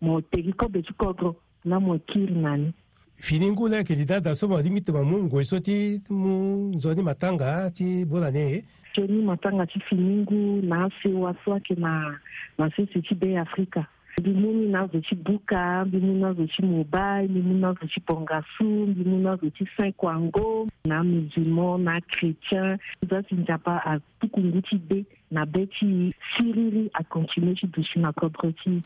mo 0.00 0.20
tegi 0.20 0.52
kobe 0.52 0.82
ti 0.82 0.92
kodro 0.96 1.36
na 1.64 1.76
mo 1.80 1.98
kiri 2.08 2.34
na 2.34 2.56
ni 2.56 2.72
fini 3.14 3.50
ngu 3.50 3.68
na 3.68 3.76
yeke 3.84 3.94
li 3.94 4.04
dada 4.08 4.34
so 4.34 4.48
mo 4.48 4.56
limite 4.60 4.88
ma 4.96 5.02
mu 5.04 5.22
ngoi 5.28 5.42
e 5.44 5.48
so 5.48 5.60
ti 5.60 6.00
mu 6.08 6.32
nzoni 6.74 7.02
matanga 7.04 7.68
ti 7.70 8.04
bula 8.08 8.30
ni 8.32 8.38
e 8.40 8.50
eh? 8.56 8.62
tioni 8.96 9.20
matanga 9.22 9.66
ti 9.68 9.78
fini 9.86 10.22
ngu 10.24 10.64
na 10.66 10.84
asewa 10.88 11.34
so 11.44 11.52
ayeke 11.52 11.74
na 11.76 12.16
na 12.58 12.66
sese 12.72 13.00
ti 13.04 13.14
bei 13.14 13.36
afrika 13.36 13.84
mbi 14.18 14.32
mu 14.34 14.50
ni 14.52 14.66
na 14.66 14.80
azo 14.82 14.98
ti 15.00 15.14
buka 15.14 15.84
mbi 15.86 15.98
mu 16.02 16.12
ni 16.18 16.24
azo 16.26 16.42
ti 16.50 16.60
mobai 16.66 17.28
mbi 17.30 17.38
mu 17.40 17.54
ni 17.54 17.64
azo 17.70 17.86
ti 17.86 18.00
bongasu 18.06 18.64
mbi 18.90 19.02
mu 19.06 19.16
ni 19.22 19.28
azo 19.30 19.46
ti 19.54 19.64
sainkuango 19.76 20.66
na 20.90 21.02
musulman 21.06 21.82
na 21.86 21.94
chrétien 22.10 22.78
nza 23.04 23.22
si 23.28 23.34
nzapa 23.38 23.78
atuku 23.86 24.40
ngu 24.42 24.60
ti 24.66 24.76
be 24.90 25.04
na 25.30 25.44
be 25.46 25.66
ti 25.68 26.12
siriri 26.36 26.88
akontinue 26.96 27.54
ti 27.58 27.66
dusu 27.68 28.00
na 28.00 28.12
kodro 28.12 28.48
ti 28.60 28.80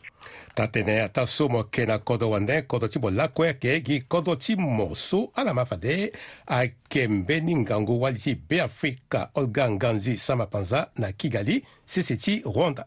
tatene 0.55 0.99
ata 1.03 1.25
so 1.27 1.47
mo 1.49 1.63
ke 1.71 1.85
na 1.87 1.99
kodro 2.03 2.29
wande 2.35 2.61
kodro 2.67 2.87
ti 2.91 2.99
mo 2.99 3.11
lakue 3.11 3.47
ayeke 3.51 3.81
gi 3.85 3.97
kodro 4.07 4.35
ti 4.35 4.55
mo 4.59 4.91
so 4.97 5.31
ala 5.35 5.53
ma 5.55 5.65
fade 5.65 6.11
ayeke 6.47 7.07
mbeni 7.07 7.55
ngangu 7.63 7.95
wali 8.01 8.19
ti 8.19 8.35
beafrika 8.35 9.29
olga 9.39 9.69
nganzi 9.71 10.17
sama 10.19 10.45
panza 10.51 10.91
na 10.99 11.11
kigali 11.15 11.63
sese 11.87 12.17
ti 12.19 12.41
rwanda 12.45 12.83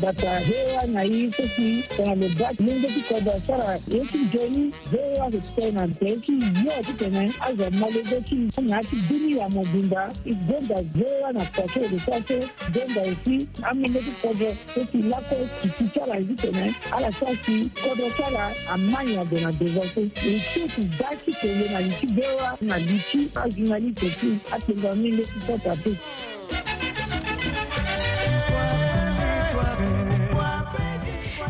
datahewa 0.00 0.86
na 0.86 1.02
hii 1.02 1.30
sisi 1.32 1.82
tunalobaki 1.96 2.62
mungu 2.62 2.88
tikoda 2.88 3.40
sara 3.40 3.80
yesu 3.88 4.18
joni 4.32 4.72
hewa 4.90 5.30
zikutena 5.30 5.86
nteki 5.86 6.32
yo 6.32 6.82
tikene 6.86 7.32
aza 7.40 7.70
malobeki 7.70 8.34
na 8.62 8.82
ti 8.84 8.96
duni 9.08 9.38
ya 9.38 9.48
mobimba 9.48 10.12
igonda 10.24 10.76
hewa 10.98 11.32
na 11.32 11.44
kwake 11.44 11.80
lesase 11.80 12.48
gonda 12.74 13.04
esi 13.06 13.48
amungu 13.62 13.98
tikodo 14.02 14.44
esi 14.76 14.98
lako 15.02 15.36
kiti 15.62 15.90
sara 15.94 16.16
ezi 16.18 16.34
tene 16.34 16.74
ala 16.96 17.12
sasi 17.12 17.70
kodo 17.82 18.10
sara 18.16 18.50
amanya 18.68 19.24
do 19.24 19.40
na 19.40 19.52
devase 19.52 20.00
esi 20.14 20.68
ti 20.74 20.88
da 21.00 21.16
titene 21.24 21.68
na 21.72 21.80
liti 21.80 22.06
hewa 22.06 22.58
na 22.60 22.78
liti 22.78 23.28
azuna 23.44 23.78
li 23.78 23.92
teki 23.92 24.38
atenga 24.52 24.94
mingu 24.94 25.22
tikota 25.24 25.76
pe 25.84 25.90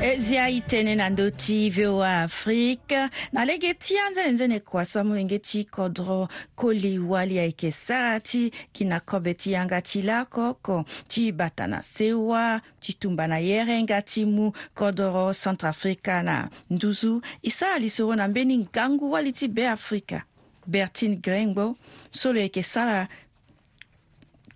ezia 0.00 0.46
e 0.48 0.62
tënë 0.64 0.94
na 0.96 1.10
ndö 1.12 1.26
ti 1.36 1.68
voa 1.74 2.22
afrique 2.24 2.96
na 3.36 3.42
lege 3.44 3.74
ti 3.76 3.98
anzene-nzene 4.00 4.60
kua 4.64 4.86
so 4.88 5.02
amû 5.02 5.18
yenge 5.18 5.36
ti 5.44 5.60
kodro 5.68 6.22
koliwa 6.56 7.26
li 7.28 7.36
ayeke 7.42 7.68
sara 7.76 8.14
ti 8.24 8.46
gi 8.74 8.86
na 8.88 9.00
kobe 9.04 9.34
ti 9.36 9.52
yanga 9.52 9.82
ti 9.84 10.00
lakoko 10.02 10.78
ti 11.12 11.28
bata 11.36 11.66
na 11.68 11.82
sewa 11.84 12.56
ti 12.80 12.94
tumba 12.96 13.26
na 13.28 13.38
yerenga 13.44 14.00
ti 14.02 14.24
mû 14.24 14.48
kodro 14.74 15.34
centrafrika 15.36 16.22
na 16.24 16.36
nduzu 16.70 17.20
e 17.44 17.50
sara 17.52 17.76
li 17.78 17.90
soro 17.92 18.16
na 18.16 18.28
mbeni 18.28 18.56
ngangu 18.58 19.12
wali 19.12 19.32
ti 19.36 19.48
beafrika 19.52 20.24
bertine 20.66 21.16
gringbo 21.20 21.76
so 22.10 22.32
lo 22.32 22.40
yeke 22.40 22.62
sara 22.64 23.04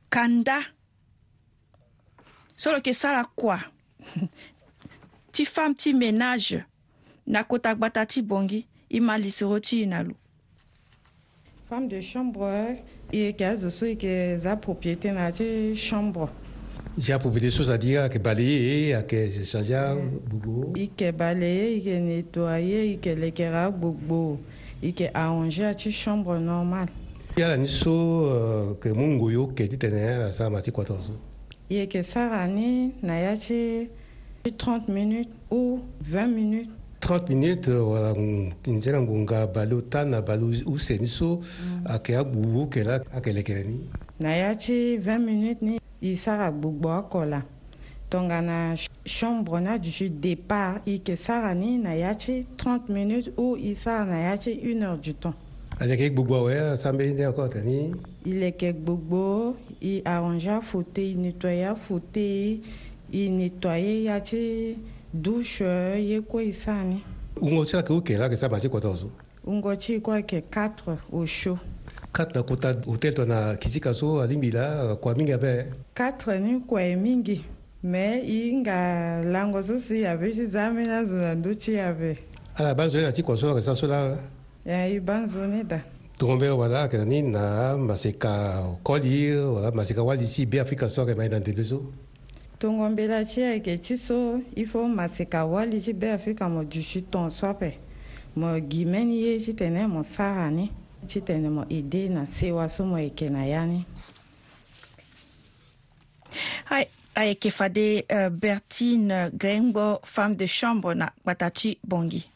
kanda 0.09 0.57
so 2.57 2.71
lo 2.73 2.77
yeke 2.81 2.95
sara 2.97 3.25
kua 3.37 3.61
ti 5.35 5.45
femme 5.45 5.75
ti 5.75 5.93
ménage 5.93 6.65
na 7.27 7.43
kota 7.43 7.75
gbata 7.75 8.07
ti 8.07 8.23
bongi 8.23 8.61
e 8.89 8.99
ma 9.05 9.15
li 9.21 9.31
soro 9.37 9.59
ti 9.67 9.83
e 9.83 9.87
na 9.91 9.99
lo 10.07 10.15
femme 11.69 11.89
de 11.91 11.99
chambre 12.01 12.79
e 13.11 13.19
yeke 13.27 13.43
azo 13.45 13.69
so 13.71 13.85
e 13.85 13.91
yeke 13.91 14.39
za 14.39 14.55
propriété 14.57 15.11
na 15.13 15.27
yâ 15.29 15.33
ti 15.33 15.77
chambre 15.77 16.31
J'ai 16.97 17.13
approprié 17.13 17.47
des 17.49 17.53
choses 17.53 17.73
à 17.73 17.77
dire, 17.79 18.09
que 18.09 18.19
balayer, 18.19 18.97
que 19.09 19.29
changer 19.45 19.75
eh. 19.75 19.99
bogo. 20.31 20.73
Ike 20.77 21.11
balayer, 21.11 21.75
ike 21.79 21.89
nettoyer, 21.91 22.85
ike 22.93 23.09
lekera 23.21 23.69
bogo, 23.73 24.39
ike 24.81 25.11
arranger 25.13 25.65
à 25.65 25.77
chambre 25.77 26.39
normale. 26.39 26.89
Yala 27.37 27.57
ni 27.57 27.67
so 27.67 28.77
que 28.81 28.89
euh, 28.91 28.95
mungu 28.95 29.33
yo 29.33 29.49
ke 29.49 29.67
titene 29.69 30.31
sa 30.31 30.49
mati 30.51 30.71
14. 30.71 31.11
Yeke 31.69 32.05
sarani 32.05 32.93
na 33.03 33.15
yachi 33.19 33.91
30 34.51 34.89
minutes 34.89 35.31
ou 35.51 35.81
20 36.03 36.27
minutes 36.29 36.71
30 37.01 37.29
minutes 37.29 37.69
wala 37.69 38.13
euh, 38.13 38.17
mm. 38.17 38.51
na 38.67 38.83
so 38.83 38.91
a 38.91 38.93
na 40.05 40.21
20 40.23 40.39
minutes 45.19 45.63
ni 45.63 45.79
a 48.47 48.75
chambre 49.07 49.61
na 49.61 49.79
départ 49.79 50.81
30 52.57 52.81
minutes 52.89 53.33
ou 53.37 53.57
1 53.57 53.59
heure 54.83 54.99
du 54.99 55.15
temps 55.15 55.35
avec 55.81 55.99
gbogbo 56.15 56.35
awɛ 56.37 56.73
asanbe 56.73 57.03
tani 57.53 57.93
ileke 58.25 58.75
i 59.83 60.01
arrangea 60.07 60.61
fauteuil 60.63 61.15
nettoya 61.19 61.75
fauteuil 61.75 62.61
initwaye 63.23 64.05
ya 64.05 64.21
ti 64.21 64.77
dushe 65.13 65.73
ye 66.11 66.21
kue 66.21 66.53
sani 66.53 67.03
ungochi 67.41 67.77
ake 67.77 67.93
uke 67.93 68.19
la 68.19 68.29
ke 68.29 68.37
sa 68.37 68.49
bachi 68.49 68.69
kwata 68.69 68.93
ti 68.99 69.05
ungochi 69.47 70.01
kwa 70.01 70.23
ke 70.23 70.43
4 70.51 70.71
osho 71.13 71.59
4 72.13 72.43
kuta 72.43 72.73
hotel 72.87 73.15
twana 73.15 73.57
kijika 73.57 73.95
so 73.95 74.23
alimbila 74.23 74.97
kwa 74.97 75.15
mingi 75.15 75.33
abe 75.33 75.67
4 75.95 76.41
ni 76.41 76.61
kwa 76.61 76.81
mingi 76.97 77.45
me 77.83 78.19
inga 78.21 79.23
lango 79.25 79.63
so 79.63 79.81
si 79.81 80.07
abe 80.07 80.33
si 80.33 80.47
zame 80.47 80.87
na 80.87 81.05
zo 81.05 81.15
na 81.15 81.35
nduchi 81.35 81.79
abe 81.81 82.19
ala 82.55 82.75
banzo 82.75 83.01
na 83.01 83.13
ti 83.13 83.23
kua 83.23 83.37
so 83.37 83.55
ke 83.55 83.63
sa 83.63 83.75
so 83.77 83.87
la 83.87 84.19
ya 84.65 84.87
i 84.87 85.01
banzo 85.01 85.47
da 85.63 85.83
tongombe 86.19 86.49
wala 86.51 86.89
ke 86.89 86.99
na 86.99 87.05
ni 87.05 87.23
na 87.23 87.77
maseka 87.79 88.63
koli 88.83 89.31
wala 89.37 89.71
maseka 89.71 90.03
wali 90.03 90.27
si 90.27 90.47
be 90.47 90.61
afika 90.61 90.89
so 90.89 91.07
ke 91.07 91.15
mai 91.15 91.29
na 91.29 91.39
ndebeso 91.39 91.79
tongombela 92.59 93.25
chiayeke 93.25 93.79
ti 93.83 93.97
so 93.99 94.41
i 94.57 94.65
fo 94.67 94.87
maseka 94.89 95.45
wali 95.45 95.81
ti 95.81 95.93
be 95.93 96.13
afe 96.13 96.35
ka 96.39 96.49
mo 96.49 96.65
dusu 96.65 97.01
tonsoape 97.11 97.75
mo 98.37 98.49
gi 98.71 98.85
meni 98.93 99.15
ye 99.27 99.33
ti 99.45 99.53
tene 99.59 99.81
mo 99.93 100.03
sara 100.03 100.47
ni 100.57 100.67
ti 101.09 101.19
tene 101.27 101.49
mo 101.57 101.63
ede 101.79 102.01
na 102.09 102.27
sewa 102.27 102.69
so 102.75 102.83
mo 102.87 102.97
yeke 102.99 103.29
na 103.29 103.45
ya 103.45 103.67
ni 103.67 103.81
Hai, 106.65 106.87
ayeke 107.15 107.51
fade 107.51 108.05
uh, 108.11 108.31
bertine 108.31 109.31
grengbo 109.35 110.01
femme 110.05 110.37
de 110.37 110.47
chambre 110.47 110.95
na 110.95 111.07
kpata 111.23 111.51
ti 111.51 111.79
bongi 111.89 112.34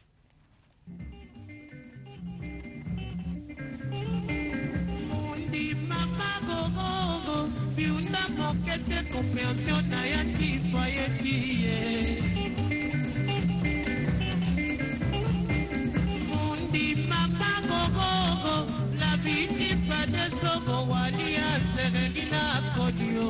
compréhension 9.12 9.80
na 9.90 10.00
ya 10.06 10.20
eh. 10.20 10.36
tifa 10.38 10.82
yeki 10.88 11.36
ye 11.62 11.78
mondima 16.28 17.20
magogogo 17.40 18.56
la 19.00 19.12
bitifa 19.24 20.00
de 20.12 20.24
sogo 20.40 20.76
wali 20.92 21.28
aseleli 21.36 22.24
na 22.30 22.42
kodio 22.76 23.28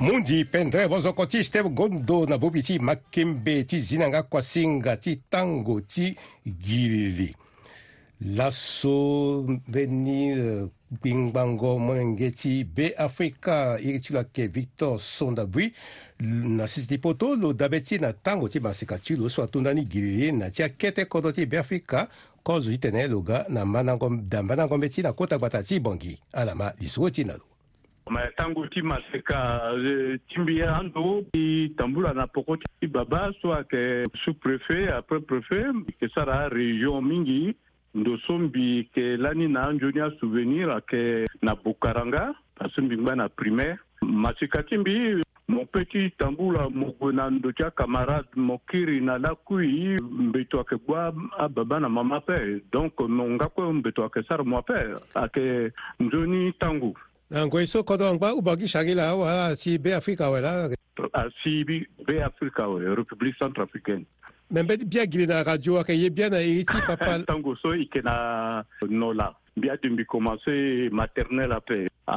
mungi 0.00 0.44
pendre 0.44 0.88
bozoko 0.88 1.26
ti 1.26 1.44
sitere 1.44 1.68
gondo 1.68 2.26
na 2.26 2.38
bobi 2.38 2.62
ti 2.62 2.78
makembe 2.78 3.64
ti 3.64 3.80
zi 3.80 3.98
na 3.98 4.08
nga 4.08 4.96
ti 4.96 5.20
tango 5.30 5.80
ti 5.80 6.14
ngilili 6.48 7.34
laso 8.34 9.44
mbeni 9.68 10.32
uh, 10.40 10.68
gbingbango 11.00 11.78
mwenge 11.78 12.30
ti 12.30 12.64
be 12.64 12.94
afrika 12.98 13.78
iri 13.82 14.00
ti 14.00 14.12
lo 14.12 14.18
ayeke 14.18 14.46
victor 14.48 14.98
sondabui 15.00 15.72
na 16.20 16.66
sisi 16.68 16.88
ti 16.88 16.98
poto 16.98 17.34
lo 17.34 17.52
dabe 17.52 17.80
ti 17.80 17.98
na 17.98 18.12
tango 18.12 18.48
ti 18.48 18.60
masika 18.60 18.98
ti 18.98 19.16
lo 19.16 19.28
so 19.28 19.42
atondani 19.42 19.84
giri 19.84 20.32
na 20.32 20.50
ti 20.50 20.62
akete 20.62 21.04
kodro 21.08 21.32
ti 21.32 21.46
be 21.46 21.58
afrika 21.58 22.08
kozo 22.42 22.70
ti 22.70 22.78
tene 22.78 23.08
lo 23.08 23.20
ga 23.22 23.44
na 23.48 23.64
damba 24.22 24.56
na 24.56 24.64
ngombe 24.66 24.88
ti 24.88 25.02
na 25.02 25.12
kota 25.12 25.38
gbata 25.38 25.62
ti 25.62 25.80
bongi 25.80 26.14
ala 26.34 26.54
ma 26.54 26.70
li 26.80 26.86
so 26.88 27.10
ti 27.10 27.24
na 27.24 27.32
lo 27.34 27.42
ma 28.10 28.20
tango 28.36 28.68
ti 28.68 28.82
maseka 28.84 29.72
eh, 29.80 30.20
ti 30.28 30.40
mbi 30.40 30.60
andö 30.62 31.22
i 31.32 31.72
tambula 31.76 32.12
na 32.12 32.26
poko 32.28 32.56
ti 32.60 32.86
babâ 32.86 33.32
so 33.40 33.50
ayeke 33.54 34.02
sous 34.24 34.36
préfet 34.36 34.88
après 34.88 35.20
préfet 35.20 35.72
yeke 35.88 36.06
sara 36.14 36.48
région 36.52 37.00
mingi 37.00 37.56
ndo 37.94 38.18
so 38.26 38.38
mbi 38.38 38.76
yeke 38.76 39.16
lani 39.16 39.48
na 39.48 39.62
anzoni 39.68 40.00
asouvenir 40.00 40.70
ayeke 40.70 41.24
na 41.42 41.54
bokaranga 41.54 42.34
aso 42.58 42.82
mbi 42.82 42.98
ngba 42.98 43.14
na 43.16 43.28
primaire 43.28 43.78
masi 44.02 44.48
ka 44.50 44.62
ti 44.66 44.76
mbi 44.78 45.20
mo 45.48 45.62
petit 45.64 46.10
tambula 46.18 46.66
mo 46.68 46.90
gue 47.00 47.12
na 47.14 47.30
ndo 47.30 47.52
ti 47.54 47.62
acamarade 47.62 48.28
mo 48.36 48.58
kiri 48.70 48.98
na 49.00 49.18
lakui 49.18 49.94
mbeto 50.02 50.56
ayeke 50.58 50.76
gbua 50.82 51.14
ababa 51.38 51.80
na 51.80 51.88
mama 51.88 52.16
ape 52.18 52.64
donc 52.74 52.98
mo 53.00 53.28
nga 53.38 53.46
kue 53.48 53.70
mbeto 53.72 54.02
ayeke 54.02 54.22
sara 54.28 54.42
mo 54.44 54.58
ape 54.58 54.74
ayeke 55.14 55.70
nzoni 56.00 56.52
tangu 56.58 56.98
angoi 57.30 57.66
so 57.66 57.84
kodro 57.84 58.06
angba 58.10 58.34
ubua 58.34 58.56
gi 58.58 58.68
sagi 58.68 58.94
la 58.94 59.08
awara 59.08 59.46
asi 59.54 59.78
beafrika 59.78 60.26
awe 60.26 60.40
la 60.40 60.68
asi 61.12 61.64
beafrika 62.06 62.64
awe 62.64 62.94
république 62.98 63.38
centrafricaine 63.38 64.06
me 64.50 64.62
mbeɗi 64.62 64.84
mbiya 64.84 65.06
guila 65.06 65.26
na 65.34 65.42
radio 65.42 65.78
o 65.78 65.82
kan 65.84 65.96
bien 66.14 66.30
na 66.32 66.38
hériti 66.38 66.80
papa 66.88 67.18
tango 67.26 67.54
so 67.56 67.72
i 67.74 67.84
kena 67.92 68.64
nola 68.88 69.34
mbiya 69.56 69.76
dembi 69.82 70.04
commencé 70.04 70.88
maternel 70.92 71.52
à 71.52 71.60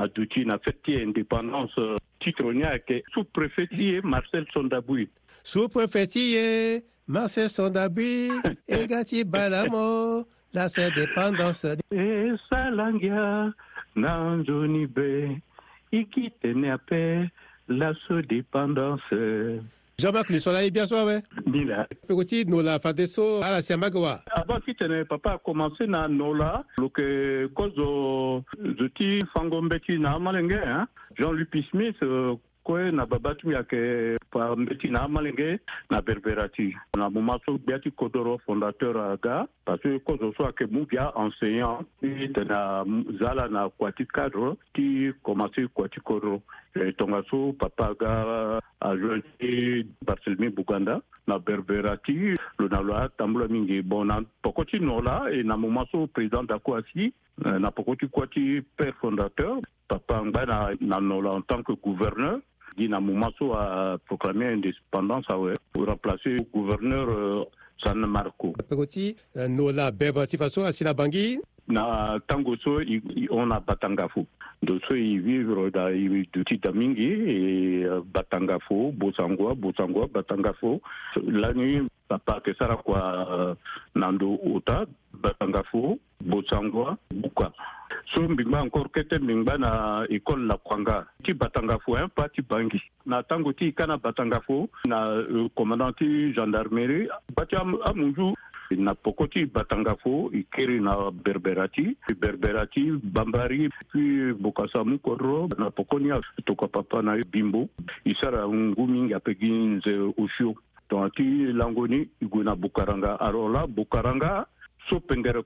aduti 0.03 0.45
na 0.45 0.57
fetti 0.59 0.93
indépendance 1.01 1.79
titre 2.19 2.51
ni 2.53 2.63
ayeke 2.63 3.03
sous 3.13 3.23
préfetie 3.23 4.01
marcel 4.03 4.45
sondabui 4.53 5.09
sous 5.43 5.69
préfetie 5.69 6.81
marcel 7.07 7.49
sondabui 7.49 8.29
Egati 8.67 9.23
Balamo, 9.23 10.25
la 10.53 10.67
bala 10.67 10.89
dépendance 10.95 11.67
e 11.91 12.33
salangia 12.51 13.51
na 13.95 14.35
nzoni 14.35 14.85
be 14.87 15.37
i 15.93 16.03
kite 16.05 16.53
dépendance 18.29 19.13
Jean-Marc 19.99 20.29
Lisola 20.29 20.59
Bien. 20.71 20.85
ouais. 20.91 21.23
Bila. 21.47 21.87
nola 22.45 22.77
fadeso 22.79 23.41
ah, 23.43 23.49
la 23.59 23.87
ah. 24.09 24.19
Avant 24.35 24.59
que 24.59 25.03
papa 25.05 25.39
commencé 25.43 25.87
na 25.87 26.07
nola 26.07 26.63
un 26.79 26.87
euh, 27.01 27.47
de 27.57 28.89
euh, 29.89 29.97
na 29.97 30.17
hein. 30.37 30.87
Jean-Luc 31.17 31.49
Smith 31.71 31.95
euh, 32.03 32.35
quoi, 32.63 32.91
na 32.91 33.07
babatu 33.07 33.51
y'a 33.53 33.63
que 33.63 34.15
na 34.35 35.07
na 35.89 36.01
berberati 36.01 36.75
na 36.95 37.09
kodoro 37.95 38.39
fondateur 38.45 38.97
aga 38.97 39.47
parce 39.65 39.81
que 39.81 39.97
de 39.97 40.99
enseignant 41.15 41.79
zala 43.19 43.69
kwati 43.75 44.05
cadre 44.13 44.57
ti 44.75 45.09
commencé 45.23 45.65
kwati 45.73 45.99
kodoro 46.01 46.41
papa 47.57 48.59
ajoute 48.81 49.23
ah, 49.85 50.05
Barthélemy 50.05 50.49
Buganda 50.49 51.01
na 51.27 51.39
berberati 51.39 52.33
lona 52.59 52.81
loya 52.81 53.09
tambula 53.17 53.47
mingi 53.47 53.81
bon 53.81 54.05
na 54.05 54.21
poko 54.43 54.63
ti 54.63 54.79
no 54.79 55.01
la 55.01 55.27
e 55.33 55.43
na 55.43 55.57
mû 55.57 55.67
so 55.91 56.07
président 56.07 56.43
dako 56.43 56.75
asi 56.77 57.11
euh, 57.45 57.59
na 57.59 57.71
poko 57.71 57.95
ti 57.95 58.07
kuâ 58.07 58.27
ti 58.27 58.61
père 58.77 58.93
fondateur 59.01 59.61
papa 59.87 60.21
ngba 60.23 60.45
na, 60.45 60.69
na 60.81 60.99
no 60.99 61.21
la 61.21 61.31
en 61.31 61.41
tant 61.41 61.63
que 61.63 61.71
gouverneur 61.73 62.39
gi 62.77 62.87
na 62.87 62.99
mû 62.99 63.13
so 63.37 63.53
aproclamé 63.55 64.45
indépendance 64.53 65.25
awe 65.29 65.51
ah 65.53 65.79
remplacer 65.85 66.37
gouverneur 66.53 67.09
euh, 67.09 67.43
san 67.83 67.97
marco 68.05 68.53
peko 68.69 68.85
ti 68.85 69.15
euh, 69.35 69.47
no 69.47 69.71
la 69.71 69.91
beba 69.91 70.27
ti 70.27 70.37
fa 70.37 70.49
so 70.49 70.63
asi 70.65 70.83
na 70.85 70.93
bangi 70.93 71.39
na 71.67 72.17
tango 72.27 72.55
so 72.57 72.79
on 73.31 73.47
na 73.47 73.59
batanga 73.59 74.07
ndoso 74.63 74.93
e 74.95 75.19
vivre 75.21 75.69
da 75.69 75.89
e 75.93 76.25
dutita 76.31 76.71
mingi 76.71 77.05
e 77.05 77.85
batanga 78.11 78.57
fo 78.59 78.91
bozangua 78.91 79.53
bozangua 79.53 80.07
batanga 80.07 80.53
fo 80.57 80.81
lani 81.21 81.85
papa 82.07 82.41
ayeke 82.41 82.53
sara 82.57 82.75
kua 82.77 83.01
euh, 83.29 83.53
na 83.95 84.11
ndo 84.11 84.39
ota 84.41 84.85
batanga 85.13 85.61
fo 85.69 85.99
bozangua 86.25 86.97
buka 87.13 87.53
so 88.15 88.21
mbingba 88.23 88.61
encore 88.63 88.89
kete 88.89 89.19
mbingba 89.19 89.57
na 89.57 90.03
école 90.09 90.47
la 90.47 90.57
kuanga 90.57 91.05
ti 91.23 91.33
batanga 91.33 91.77
fo 91.77 91.91
un 91.93 92.09
pas 92.09 92.29
ti 92.33 92.41
bangi 92.41 92.81
na 93.05 93.21
tango 93.23 93.53
ti 93.53 93.69
e 93.69 93.71
kâ 93.71 93.85
na 93.85 93.97
batanga 93.97 94.41
fo 94.41 94.65
na 94.87 95.21
euh, 95.21 95.47
commandant 95.53 95.93
ti 96.01 96.33
gendarmerie 96.33 97.09
ba 97.35 97.45
ti 97.45 97.55
amunzu 97.55 98.33
na 98.75 98.91
Napokotti 98.91 99.45
Batangafo, 99.45 100.27
na 100.81 101.11
Berberati, 101.13 101.95
Berberati 102.17 102.91
Bambari, 103.03 103.69
puis 103.91 104.33
Bokasamu 104.33 104.99
Koro, 104.99 105.47
papa 105.47 107.01
na 107.01 107.15
Bimbo, 107.31 107.69
Isara 108.05 108.47
Ngumi 108.47 109.09
Yapegin 109.11 109.79
Ushio. 110.17 110.55
Donc 110.89 111.03
ati 111.03 111.51
langoni 111.51 112.07
iguna 112.21 112.55
Bukaranga. 112.55 113.17
Alors 113.19 113.49
la 113.49 113.67
Bukaranga, 113.67 114.47
so 114.89 114.99
pengere 115.01 115.43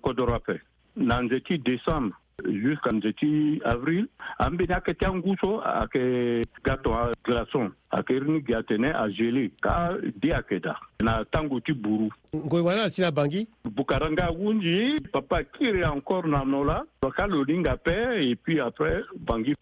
na 0.95 1.21
nze 1.21 1.39
ti 1.41 1.57
décembre, 1.57 2.11
jusqu'en 2.49 2.99
zeti 3.01 3.61
avril 3.65 4.07
a 4.39 4.45
a 4.45 4.49
a 4.49 4.63
a 7.91 8.03
ka 9.61 9.89
di 10.21 10.31
a 10.31 10.43
na 11.01 11.23
tango 11.31 11.59
ti 11.59 11.73
buru 11.73 12.09
voilà, 12.33 12.87
bangi 13.11 13.47
bukaranga 13.65 14.31
wunji 14.31 14.95
papa 15.11 15.43
kiri 15.43 15.83
encore 15.85 16.27
na 16.27 16.43
nola 16.45 16.85
et 18.17 18.35
puis 18.35 18.59
après 18.59 19.03
bangi 19.19 19.55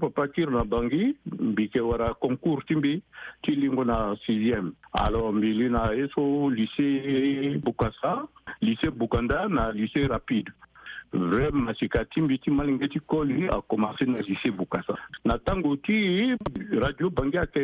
papa 0.00 0.28
kiri 0.28 0.52
na 0.52 0.64
bangi 0.64 1.16
mbi 1.38 1.66
kɛ 1.68 2.12
concours 2.20 2.64
ti 2.66 2.74
mbi 2.76 3.02
ti 3.42 3.52
lingo 3.56 3.84
sixième 4.24 4.72
alors 4.92 5.32
lycée 5.32 6.98
bukasa 7.62 8.26
lycée 8.62 8.90
bukanda 8.90 9.48
na 9.48 9.72
lycée 9.72 10.06
rapide 10.06 10.48
vraimen 11.12 11.74
sika 11.78 12.04
ti 12.04 12.20
mbi 12.20 12.38
ti 12.38 12.50
malenge 12.50 12.88
ti 12.88 12.98
koli 13.06 13.48
akomanse 13.52 14.04
na 14.06 14.18
lycée 14.20 14.50
bukasa 14.50 14.94
na 15.26 15.36
ntango 15.38 15.76
ti 15.76 15.94
radio 16.82 17.10
bangi 17.10 17.38
ayeke 17.38 17.62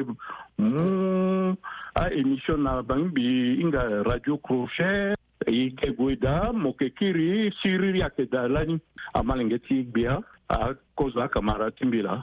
mu 0.59 1.55
aémission 1.99 2.63
na 2.63 2.83
bangi 2.83 3.05
mbi 3.11 3.25
hinga 3.59 3.83
radio 4.07 4.39
crochet 4.39 5.15
e 5.47 5.51
yeke 5.53 5.91
gue 5.99 6.17
da 6.17 6.53
mo 6.53 6.71
yeke 6.79 6.95
kiri 6.99 7.51
siriri 7.63 8.03
ayeke 8.03 8.31
da 8.31 8.49
lani 8.49 8.79
amalenge 9.15 9.59
ti 9.67 9.83
gbia 9.85 10.19
akozo 10.49 11.21
akamara 11.23 11.71
ti 11.71 11.85
mbi 11.87 12.03
la 12.03 12.23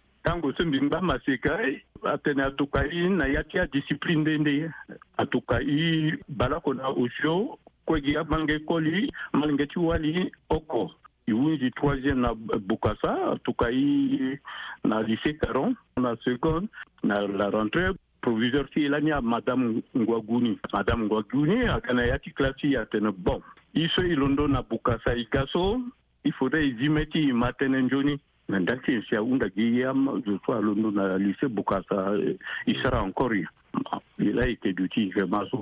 ntango 0.21 0.53
so 0.53 0.65
mbingba 0.65 1.01
maseka 1.01 1.61
eh, 1.67 1.81
atene 2.13 2.43
atoka 2.43 2.85
i 2.91 3.09
na 3.09 3.25
ya 3.27 3.43
ti 3.43 3.59
adiscipline 3.59 4.21
nde 4.21 4.37
nde 4.37 4.55
atoka 5.17 5.61
i 5.61 6.13
balako 6.29 6.73
na 6.73 6.87
osio 6.87 7.57
kuegi 7.85 8.17
amange 8.17 8.59
koli 8.59 9.11
malinge 9.33 9.65
ti 9.65 9.79
wali 9.79 10.31
oko 10.49 10.91
i 11.27 11.31
hunzi 11.31 11.69
troisiéme 11.71 12.21
na 12.21 12.31
bukasa 12.59 13.33
atoka 13.33 13.69
i 13.73 14.37
na 14.83 15.01
lycée 15.01 15.33
caron 15.41 15.73
na 15.97 16.13
seconde 16.23 16.69
na 17.03 17.21
la 17.27 17.49
rentrée 17.49 17.89
proviseur 18.21 18.69
ti 18.69 18.85
e 18.85 18.89
lani 18.89 19.11
amadame 19.11 19.81
ngwaguni 19.97 20.59
madame 20.73 21.05
ngwaguni 21.05 21.65
akana 21.65 22.05
ya 22.05 22.19
ti 22.21 22.29
classe 22.31 22.61
ti 22.61 22.77
atene 22.77 23.09
bon 23.11 23.41
i 23.73 23.89
so 23.95 24.05
e 24.05 24.15
londo 24.15 24.47
na 24.47 24.61
bukasa 24.61 25.17
e 25.17 25.25
ga 25.33 25.45
so 25.49 25.81
i 26.23 26.31
faudrait 26.31 26.69
e 26.69 26.75
zi 26.77 26.89
mê 26.89 27.05
ti 27.09 27.29
e 27.29 27.33
ma 27.33 27.49
tënë 27.51 27.85
nzoni 27.89 28.15
mais 28.51 28.65
daktari 28.67 29.01
gi 29.07 29.15
unda 29.17 29.47
jiyam 29.55 30.21
so 30.45 30.51
londo 30.61 30.91
na 30.91 31.05
lycée 31.23 31.47
bukasa 31.49 31.99
eh, 32.27 32.37
i 32.67 32.73
sara 32.83 32.99
encore 33.01 33.35
ya 33.39 33.99
ila 34.27 34.47
ike 34.47 34.73
duti 34.77 35.07
ike 35.07 35.25
maso 35.29 35.59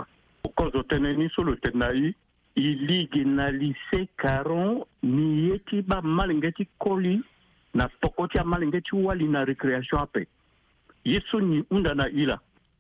kozo 0.58 0.84
tene 0.90 1.14
ni 1.18 1.28
solo 1.36 1.56
tena 1.56 1.92
i 1.94 2.12
i 2.58 2.64
ligi 2.90 3.24
na 3.26 3.50
lycée 3.52 4.04
caron 4.24 4.82
ni 5.04 5.28
ye 5.50 5.60
ti 5.70 5.82
ba 5.82 6.02
malenge 6.02 6.52
ti 6.58 6.68
koli 6.80 7.18
na 7.76 7.88
toko 8.02 8.28
ti 8.28 8.40
amalenge 8.42 8.82
ti 8.82 8.96
wali 8.96 9.28
na 9.28 9.46
récréation 9.46 10.02
ape 10.02 10.26
ye 11.04 11.22
so 11.30 11.40
ni 11.40 11.64
hunda 11.70 11.94
na 11.96 12.08
i 12.10 12.26
la 12.26 12.38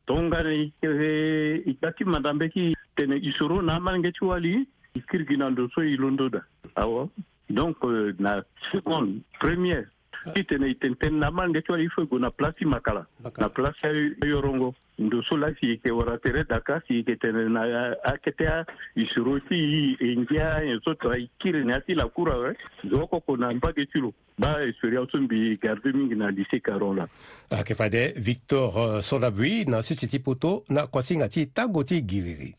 ee 0.09 1.61
i 1.69 1.77
ga 1.81 1.87
eh, 1.87 1.93
ti 1.97 2.03
mandambe 2.03 2.49
ti 2.49 2.73
tene 2.95 3.15
i 3.17 3.31
soro 3.37 3.61
na 3.61 3.75
amalenge 3.77 4.11
ti 4.11 4.25
wali 4.25 4.55
i 4.95 5.01
kirigi 5.09 5.37
na 5.37 5.49
ndo 5.49 5.69
so 5.69 5.81
i 5.83 5.95
londo 5.97 6.29
da 6.29 6.41
awa 6.75 7.07
donc 7.49 7.77
eh, 7.83 8.15
na 8.19 8.41
seconde 8.71 9.21
première 9.39 9.85
si 10.23 10.41
ah. 10.41 10.43
tene 10.43 10.75
tene 10.77 10.95
tene 10.97 11.17
na 11.17 11.31
mali 11.31 11.51
nge 11.51 11.61
ti 11.63 11.71
wala 11.71 11.83
i 11.83 11.87
fo 11.89 12.01
e 12.01 12.05
gue 12.05 12.19
na 12.19 12.29
place 12.31 12.57
ti 12.57 12.65
makala 12.65 13.05
na 13.37 13.49
place 13.49 13.87
ayorongo 14.23 14.73
ndoso 14.99 15.37
la 15.37 15.53
si 15.59 15.67
yeke 15.71 15.91
wara 15.91 16.17
tere 16.19 16.43
daka 16.43 16.81
si 16.87 16.95
yeke 16.99 17.15
tene 17.15 17.47
na 17.49 17.93
akete 18.03 18.43
asiro 18.47 19.39
ti 19.47 19.55
i 19.55 19.97
e 19.99 20.15
ngia 20.15 20.55
ayen 20.59 20.81
so 20.83 20.93
tara 20.95 21.15
e 21.17 21.29
kiri 21.39 21.63
ni 21.65 21.73
asi 21.73 21.93
lakura 21.95 22.35
wre 22.37 22.55
zo 22.89 23.07
koko 23.07 23.37
na 23.37 23.51
mbage 23.51 23.85
ti 23.91 23.99
lo 23.99 24.13
ba 24.37 24.59
e 24.61 24.73
sori 24.81 24.97
aso 24.97 25.17
mbi 25.21 25.57
garde 25.61 25.91
mingi 25.93 26.15
na 26.15 26.29
lycée 26.31 26.61
caron 26.61 26.95
la 26.97 27.07
ayeke 27.51 27.73
ah, 27.73 27.75
fade 27.75 28.01
victor 28.17 28.73
euh, 28.77 29.01
solabui 29.01 29.65
na 29.67 29.81
sese 29.81 30.07
ti 30.07 30.19
poto 30.19 30.63
na 30.69 30.87
kuasinga 30.87 31.27
ti 31.29 31.45
tango 31.53 31.83
ti 31.83 32.03
giriri 32.05 32.51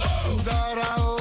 oh! 0.00 1.13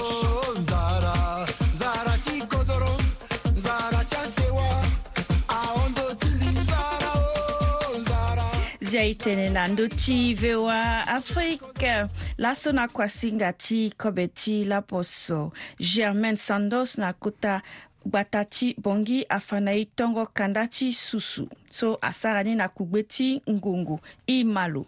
iri 9.13 9.21
tenena 9.21 9.67
ndö 9.69 9.87
ti 9.93 10.33
voa 10.33 11.05
afrique 11.05 12.09
laso 12.37 12.71
na 12.71 12.87
kuasinga 12.87 13.53
ti 13.53 13.93
kobe 13.97 14.27
ti 14.27 14.65
laposo 14.65 15.51
germain 15.77 16.35
sandos 16.35 16.97
na 16.97 17.13
kota 17.13 17.61
gbata 18.05 18.45
ti 18.45 18.75
bongi 18.81 19.25
afana 19.29 19.71
e 19.73 19.85
tongo 19.85 20.25
kanda 20.33 20.67
ti 20.67 20.93
susu 20.93 21.47
so 21.69 21.97
asara 22.01 22.43
ni 22.43 22.55
na 22.55 22.69
kugbe 22.69 23.03
ti 23.03 23.41
ngongo 23.49 23.99
i 24.27 24.43
ma 24.43 24.67
lo 24.67 24.85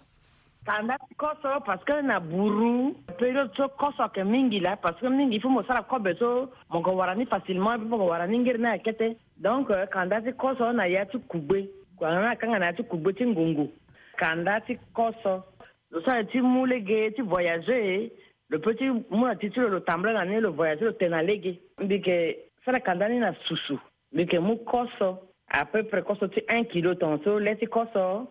kanda 0.66 0.98
koso 1.18 1.60
parceke 1.62 2.02
na 2.02 2.20
buru 2.20 2.94
periode 3.20 3.54
so 3.56 3.70
koso 3.78 4.04
ayeke 4.04 4.24
mingi 4.24 4.60
la 4.60 4.76
parceke 4.76 5.10
mingi 5.10 5.40
fu 5.40 5.50
mo 5.50 5.62
sara 5.68 5.84
kobe 5.84 6.18
so 6.18 6.50
mo 6.74 6.78
yeke 6.80 6.90
wara 6.90 7.16
ni 7.16 7.26
facilement 7.26 7.78
mbi 7.78 7.90
mo 7.90 7.98
yeke 7.98 8.10
wara 8.10 8.28
ni 8.28 8.40
ngeri 8.40 8.58
ni 8.60 8.66
ayeke 8.68 8.94
te 8.94 9.16
donc 9.38 9.70
kanda 9.94 10.22
ti 10.22 10.34
koso 10.34 10.72
na 10.74 10.86
ya 10.86 11.06
ti 11.06 11.18
kugbe 11.30 11.70
kua 11.96 12.10
na 12.10 12.32
akanga 12.32 12.60
na 12.60 12.66
ya 12.66 12.74
ti 12.74 12.84
kugbe 12.84 13.14
ti 13.14 13.26
ngongo 13.26 13.68
kanda 14.18 14.60
ti 14.62 14.78
Lo 15.92 16.02
sai, 16.06 16.26
ti 16.28 16.40
mu 16.42 16.66
ti 16.68 17.22
voyage 17.22 18.12
le 18.50 18.60
petit 18.60 18.78
ti 18.78 18.90
mu 19.10 19.26
na 19.26 19.36
ti 19.36 19.50
lo 19.56 19.68
lo 19.70 19.82
tambla 19.82 20.12
na 20.12 20.24
ni 20.24 20.40
lo 20.40 20.52
voyage 20.52 20.84
lo 20.84 20.94
tene 20.94 21.24
na 21.24 21.98
ke 21.98 22.46
sara 22.64 22.80
kanda 22.82 23.08
na 23.10 23.34
susu 23.48 23.80
mbi 24.14 24.26
ke 24.28 24.40
mu 24.40 24.54
kɔsɔ 24.66 25.18
à 25.52 25.66
peu 25.66 25.84
près 25.84 26.02
kɔsɔ 26.02 26.30
ti 26.34 26.42
un 26.54 26.66
kilo 26.66 26.94
tɔn 26.96 27.24
so 27.24 27.40
lɛ 27.40 27.58
ti 27.60 27.66
kɔsɔ 27.66 28.28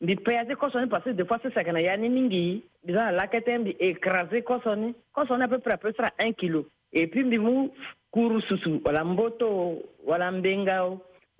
mbi 0.00 0.14
pɛya 0.16 0.46
ti 0.46 0.54
ni 0.78 0.86
parce 0.86 1.04
que 1.04 1.10
des 1.12 1.24
fois 1.24 1.38
sisan 1.42 1.64
kana 1.64 1.80
ya 1.80 1.96
ni 1.96 2.08
mingi 2.08 2.62
mbi 2.84 2.92
sani 2.94 3.16
lakɛ 3.18 3.40
tɛ 3.44 3.58
mbi 3.60 3.76
écrasé 3.80 4.40
kɔsɔ 4.42 4.78
ni 4.78 4.94
kɔsɔ 5.14 5.42
à 5.42 5.48
peu 5.48 5.58
près 5.58 5.74
à 5.74 5.78
peu 5.78 5.92
sara 5.94 6.10
un 6.18 6.32
kilo 6.32 6.64
et 6.92 7.06
puis 7.06 7.22
bi 7.24 7.38
mou, 7.38 7.70
kuru 8.12 8.40
susu 8.48 8.80
wala 8.84 9.04
mboto 9.04 9.78
wala 10.04 10.30
mbenga 10.32 10.88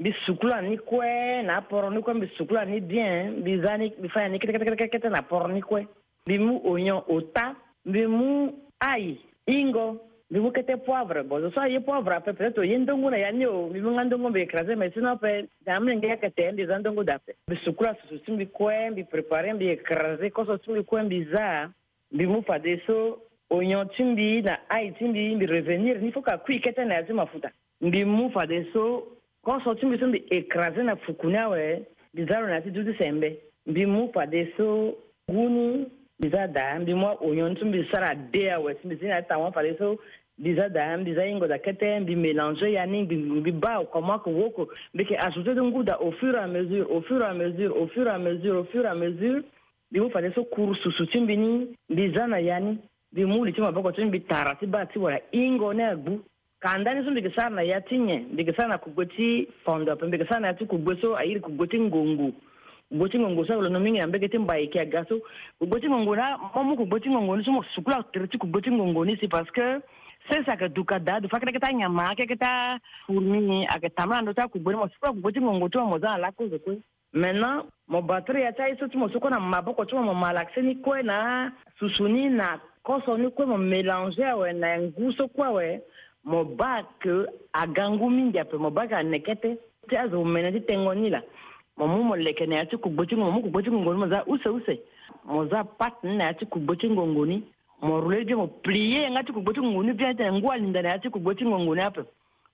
bisukula 0.01 0.61
ni 0.63 0.79
kwe 0.79 1.43
na 1.43 1.57
aporo 1.57 1.91
ni 1.91 2.03
kwe 2.03 2.15
bisukula 2.15 2.65
ni 2.65 2.81
bien 2.81 3.43
bizani 3.43 3.93
bifanya 4.01 4.29
ni 4.29 4.39
kete 4.39 4.53
kete 4.53 4.65
kete 4.65 4.89
kete 4.89 5.09
na 5.09 5.19
aporo 5.19 5.49
ni 5.49 5.63
kwe 5.63 5.87
bimu 6.27 6.61
onyon 6.65 7.03
ota 7.09 7.55
bimu 7.85 8.53
ai 8.81 9.19
ingo 9.47 9.97
bimu 10.31 10.51
kete 10.53 10.77
poivre 10.77 11.23
bon 11.23 11.51
so 11.55 11.61
aye 11.61 11.81
poivre 11.81 12.15
ape 12.15 12.33
peut-être 12.33 12.59
oye 12.61 12.79
ndongo 12.79 13.11
na 13.11 13.19
yani 13.19 13.47
o 13.47 13.67
bimu 13.69 13.91
nga 13.95 14.05
ndongo 14.05 14.29
mbe 14.31 14.37
écraser 14.43 14.77
mais 14.77 14.93
sinon 14.95 15.11
ape 15.13 15.47
damne 15.67 15.97
nge 15.97 16.07
yakete 16.07 16.53
mbi 16.53 16.65
za 16.67 16.79
ndongo 16.79 17.05
dape 17.05 17.35
bisukula 17.49 17.95
susu 18.01 18.25
si 18.25 18.33
mbi 18.33 18.47
kwe 18.47 18.91
mbi 18.91 19.05
prépare 19.05 19.53
mbi 19.53 19.69
écraser 19.69 20.31
koso 20.31 20.59
si 20.59 20.71
mbi 20.71 20.83
kwe 20.83 21.03
mbi 21.03 21.25
za 21.25 21.71
bimu 22.13 22.43
fade 22.43 22.81
so 22.87 23.19
onyon 23.51 23.89
ti 23.89 24.05
mbi 24.05 24.43
na 24.43 24.57
ai 24.69 24.93
ti 24.93 25.05
mbi 25.05 25.37
mbi 25.37 25.47
revenir 25.47 26.01
ni 26.03 26.13
fo 26.13 26.23
ka 26.23 26.39
kui 26.39 26.61
kete 26.61 26.85
na 26.85 26.95
ya 26.95 27.03
ti 27.03 27.13
mafuta 27.13 27.51
mbi 27.81 28.05
mu 28.05 28.31
fade 28.31 28.65
so 28.73 29.05
kɔsɔ 29.45 29.75
tun 29.81 29.91
bɛ 29.91 29.99
tun 29.99 30.13
bɛ 30.13 30.21
ekrase 30.37 30.83
na 30.85 30.95
fukuna 30.97 31.49
wɛ 31.51 31.83
bizaro 32.15 32.47
na 32.49 32.61
ti 32.61 32.71
dudu 32.71 32.93
sɛnbɛ 32.93 33.29
bi 33.73 33.87
mu 33.87 34.09
pade 34.13 34.53
so 34.57 34.97
gunu 35.31 35.87
biza 36.21 36.47
da 36.53 36.79
bi 36.81 36.93
mu 36.93 37.07
onyon 37.21 37.55
tun 37.57 37.73
bɛ 37.73 37.91
sara 37.91 38.15
de 38.15 38.49
a 38.51 38.59
wɛ 38.61 38.81
tun 38.81 38.91
bɛ 38.91 38.99
sin 39.01 39.09
na 39.09 39.21
ta 39.23 39.37
wɔn 39.39 39.53
pade 39.53 39.79
so 39.79 39.99
biza 40.39 40.69
da 40.69 40.97
biza 40.99 41.25
yin 41.27 41.39
goda 41.41 41.57
kɛtɛ 41.59 42.05
bi 42.07 42.15
mélange 42.17 42.69
ya 42.73 42.85
ni 42.85 43.05
bi 43.05 43.17
ba 43.51 43.81
kɔma 43.93 44.23
ko 44.23 44.31
wo 44.31 44.51
ko 44.51 44.69
bi 44.95 45.05
kɛ 45.05 45.17
asute 45.19 45.55
tun 45.57 45.73
k'u 45.73 45.85
da 45.85 45.95
au 46.01 46.11
fur 46.13 46.35
et 46.35 46.39
à 46.39 46.47
mesure 46.47 46.91
au 46.93 47.01
fur 47.03 47.23
et 47.23 47.25
à 47.25 47.33
mesure 47.35 47.77
au 47.79 47.87
fur 47.87 48.07
et 48.07 48.11
à 48.11 48.19
mesure 48.19 48.57
au 48.61 48.65
fur 48.65 48.83
et 48.85 48.89
à 48.89 48.95
mesure 48.95 49.41
bi 49.91 50.01
mu 50.01 50.11
pade 50.11 50.31
so 50.35 50.45
kuru 50.45 50.75
susu 50.83 51.07
tun 51.11 51.25
bɛ 51.27 51.39
ni 51.39 51.77
biza 51.89 52.27
na 52.29 52.37
ya 52.43 52.59
ni 52.61 52.77
bi 53.11 53.25
mu 53.25 53.45
li 53.47 53.53
tun 53.55 53.65
bɛ 53.65 53.73
bɔ 53.73 53.83
ko 53.85 53.91
tun 53.93 54.11
bɛ 54.13 54.21
taara 54.27 54.55
ti 54.61 54.67
ba 54.67 54.85
ti 54.85 54.99
wara 54.99 55.19
ingo 55.33 55.73
ne 55.73 55.85
agbu. 55.95 56.21
kandani 56.61 56.99
ni 57.01 57.05
so 57.05 57.11
mbigisana 57.11 57.63
ya 57.63 57.81
tinye 57.81 58.19
mbigisana 58.33 58.79
kugoti 58.79 59.49
fondo 59.65 59.97
pe 59.97 60.07
mbigisana 60.07 60.47
ya 60.47 60.55
ti 60.55 60.65
kugboso 60.67 61.17
ayiri 61.17 61.41
kugoti 61.41 61.81
ngongo 61.81 62.33
kugoti 62.89 63.19
ngongo 63.19 63.47
so 63.47 63.61
lo 63.63 63.69
nomingi 63.69 63.99
ambe 64.01 64.19
kete 64.21 64.39
mbai 64.39 64.69
ke 64.69 64.81
agaso 64.85 65.21
kugoti 65.59 65.89
ngongo 65.89 66.17
na 66.17 66.37
momu 66.55 66.77
kugoti 66.77 67.09
ngongo 67.11 67.37
ni 67.37 67.45
so 67.45 67.51
mo 67.53 67.65
sukula 67.75 68.05
terti 68.13 68.37
kugoti 68.39 68.71
ngongo 68.71 69.05
ni 69.05 69.17
si 69.17 69.29
parce 69.29 69.51
que 69.51 69.81
sesa 70.31 70.57
ka 70.57 70.69
duka 70.69 70.99
da 70.99 71.21
du 71.21 71.29
fakre 71.29 71.53
kata 71.53 71.73
nyama 71.73 72.13
ke 72.15 72.27
kata 72.29 72.77
fourmi 73.07 73.65
akatamla 73.67 74.21
ndo 74.23 74.33
ta 74.37 74.45
kugbori 74.49 74.77
mo 74.77 74.89
sukula 74.93 75.13
kugoti 75.13 75.41
ngongo 75.41 75.69
to 75.73 75.81
mo 75.87 75.99
za 75.99 76.19
la 76.21 76.31
ko 76.33 76.45
ko 76.45 76.77
maintenant 77.13 77.65
mo 77.89 78.03
batterie 78.03 78.45
ya 78.45 78.53
tai 78.53 78.77
so 78.77 78.87
ti 78.87 78.99
mo 78.99 79.09
soko 79.09 79.31
na 79.33 79.41
maboko 79.41 79.85
ti 79.85 79.95
mo 79.97 80.03
mo 80.03 80.15
malakse 80.15 80.61
ni 80.63 80.75
kue 80.77 81.03
na 81.03 81.51
susuni 81.81 82.29
na 82.29 82.61
koso 82.83 83.17
ni 83.17 83.31
kue 83.31 83.47
mo 83.47 83.57
mélange 83.59 84.23
awe 84.25 84.53
na 84.53 84.77
ngu 84.79 85.13
so 85.17 85.27
kue 85.29 85.47
awe 85.47 85.81
mo 86.25 86.45
ba 86.45 86.83
ke 87.01 87.25
a 87.55 87.63
gangu 87.67 88.11
mingi 88.11 88.39
ape 88.39 88.55
mo 88.61 88.71
ba 88.71 88.87
ka 88.87 89.03
nekete 89.03 89.57
ti 89.89 89.97
a 89.97 90.07
zo 90.09 90.21
menati 90.25 90.61
tengoni 90.61 91.09
la 91.11 91.21
mo 91.79 91.87
mu 91.87 92.03
mo 92.05 92.15
leke 92.15 92.47
ne 92.47 92.61
ati 92.61 92.77
kugbochi 92.77 93.17
mo 93.17 93.31
mu 93.31 93.41
kugbochi 93.49 93.71
ngoni 93.73 93.99
mo 93.99 94.09
za 94.09 94.23
use 94.29 94.47
use 94.53 94.75
mo 95.25 95.47
za 95.49 95.65
pat 95.65 95.97
ne 96.05 96.21
ati 96.25 96.45
kugbochi 96.45 96.89
ngongoni 96.93 97.43
mo 97.83 98.01
rule 98.01 98.25
je 98.29 98.35
mo 98.35 98.47
plie 98.63 99.09
ngati 99.11 99.33
kugbochi 99.33 99.61
ngoni 99.65 99.95
pia 99.95 100.15
te 100.15 100.29
ngwa 100.33 100.57
linda 100.59 100.83
ne 100.83 100.91
ati 100.93 101.09
kugbochi 101.09 101.45
ngongoni 101.45 101.81
ape 101.81 102.05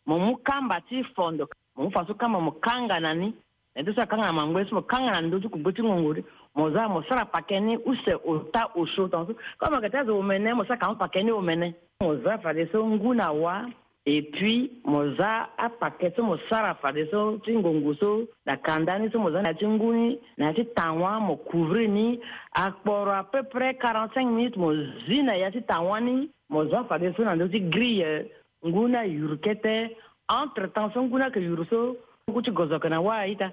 mo 0.06 0.16
mu 0.18 0.36
kamba 0.44 0.80
ti 0.88 1.02
fondo 1.16 1.48
mo 1.76 1.84
mu 1.90 1.90
faso 1.90 2.14
kamba 2.14 2.38
mo 2.40 2.50
kanga 2.62 3.00
nani 3.00 3.34
ne 3.74 3.82
to 3.84 3.92
sa 3.98 4.06
kanga 4.06 4.30
mangwe 4.32 4.62
so 4.70 4.80
kanga 4.82 5.10
nani 5.10 5.28
do 5.30 5.42
kugbochi 5.42 5.82
ngongoni 5.82 6.22
mo 6.54 6.70
za 6.70 6.86
mo 6.88 7.02
sara 7.08 7.24
pakeni 7.24 7.76
use 7.82 8.14
ota 8.24 8.70
usu 8.76 9.08
tanso 9.10 9.34
kama 9.58 9.80
katazo 9.82 10.22
mene 10.22 10.54
mo 10.54 10.64
sa 10.64 10.76
kan 10.78 10.94
pakeni 10.94 11.30
o 11.34 11.42
mene 11.42 11.74
moza 12.02 12.38
fade 12.38 12.66
so 12.72 12.86
nguna 12.88 13.32
wa 13.32 13.70
e 14.04 14.22
puis 14.22 14.70
mo 14.84 15.14
za 15.16 15.48
apake 15.58 16.10
so 16.16 16.22
mo 16.22 16.38
sara 16.50 16.74
fade 16.74 17.08
so 17.10 17.38
ti 17.44 17.50
ngongu 17.56 17.94
so 17.94 18.26
na 18.46 18.56
kanda 18.56 18.98
ni 18.98 19.10
so 19.10 19.18
mo 19.18 19.30
za 19.30 19.42
na 19.42 19.54
ti 19.54 19.64
ngu 19.66 19.92
ni 19.92 20.18
na 20.36 20.52
ti 20.52 20.64
tanwa 20.64 21.20
mo 21.20 21.36
couvrir 21.36 21.88
ni 21.88 22.20
akporo 22.52 23.10
à 23.12 23.24
peu 23.24 23.42
près 23.44 23.74
quarante 23.76 24.12
cinq 24.14 24.28
minutes 24.30 24.56
mo 24.58 24.72
zi 25.08 25.22
na 25.22 25.34
ya 25.36 25.50
ti 25.50 25.60
tanwa 25.62 26.00
ni 26.00 26.28
mo 26.50 26.64
za 26.68 26.84
fade 26.84 27.14
so 27.16 27.24
na 27.24 27.34
ndö 27.36 27.48
ti 27.48 27.60
grille 27.60 28.30
ngu 28.66 28.88
na 28.88 29.02
yuru 29.04 29.38
kete 29.38 29.96
entre 30.42 30.68
temps 30.68 30.92
so 30.94 31.02
ngu 31.02 31.16
na 31.18 31.24
yeke 31.26 31.40
yuru 31.40 31.64
so 31.64 31.96
ngu 32.30 32.42
ti 32.42 32.50
gozoke 32.50 32.88
na 32.88 33.00
wâ 33.00 33.18
aita 33.24 33.52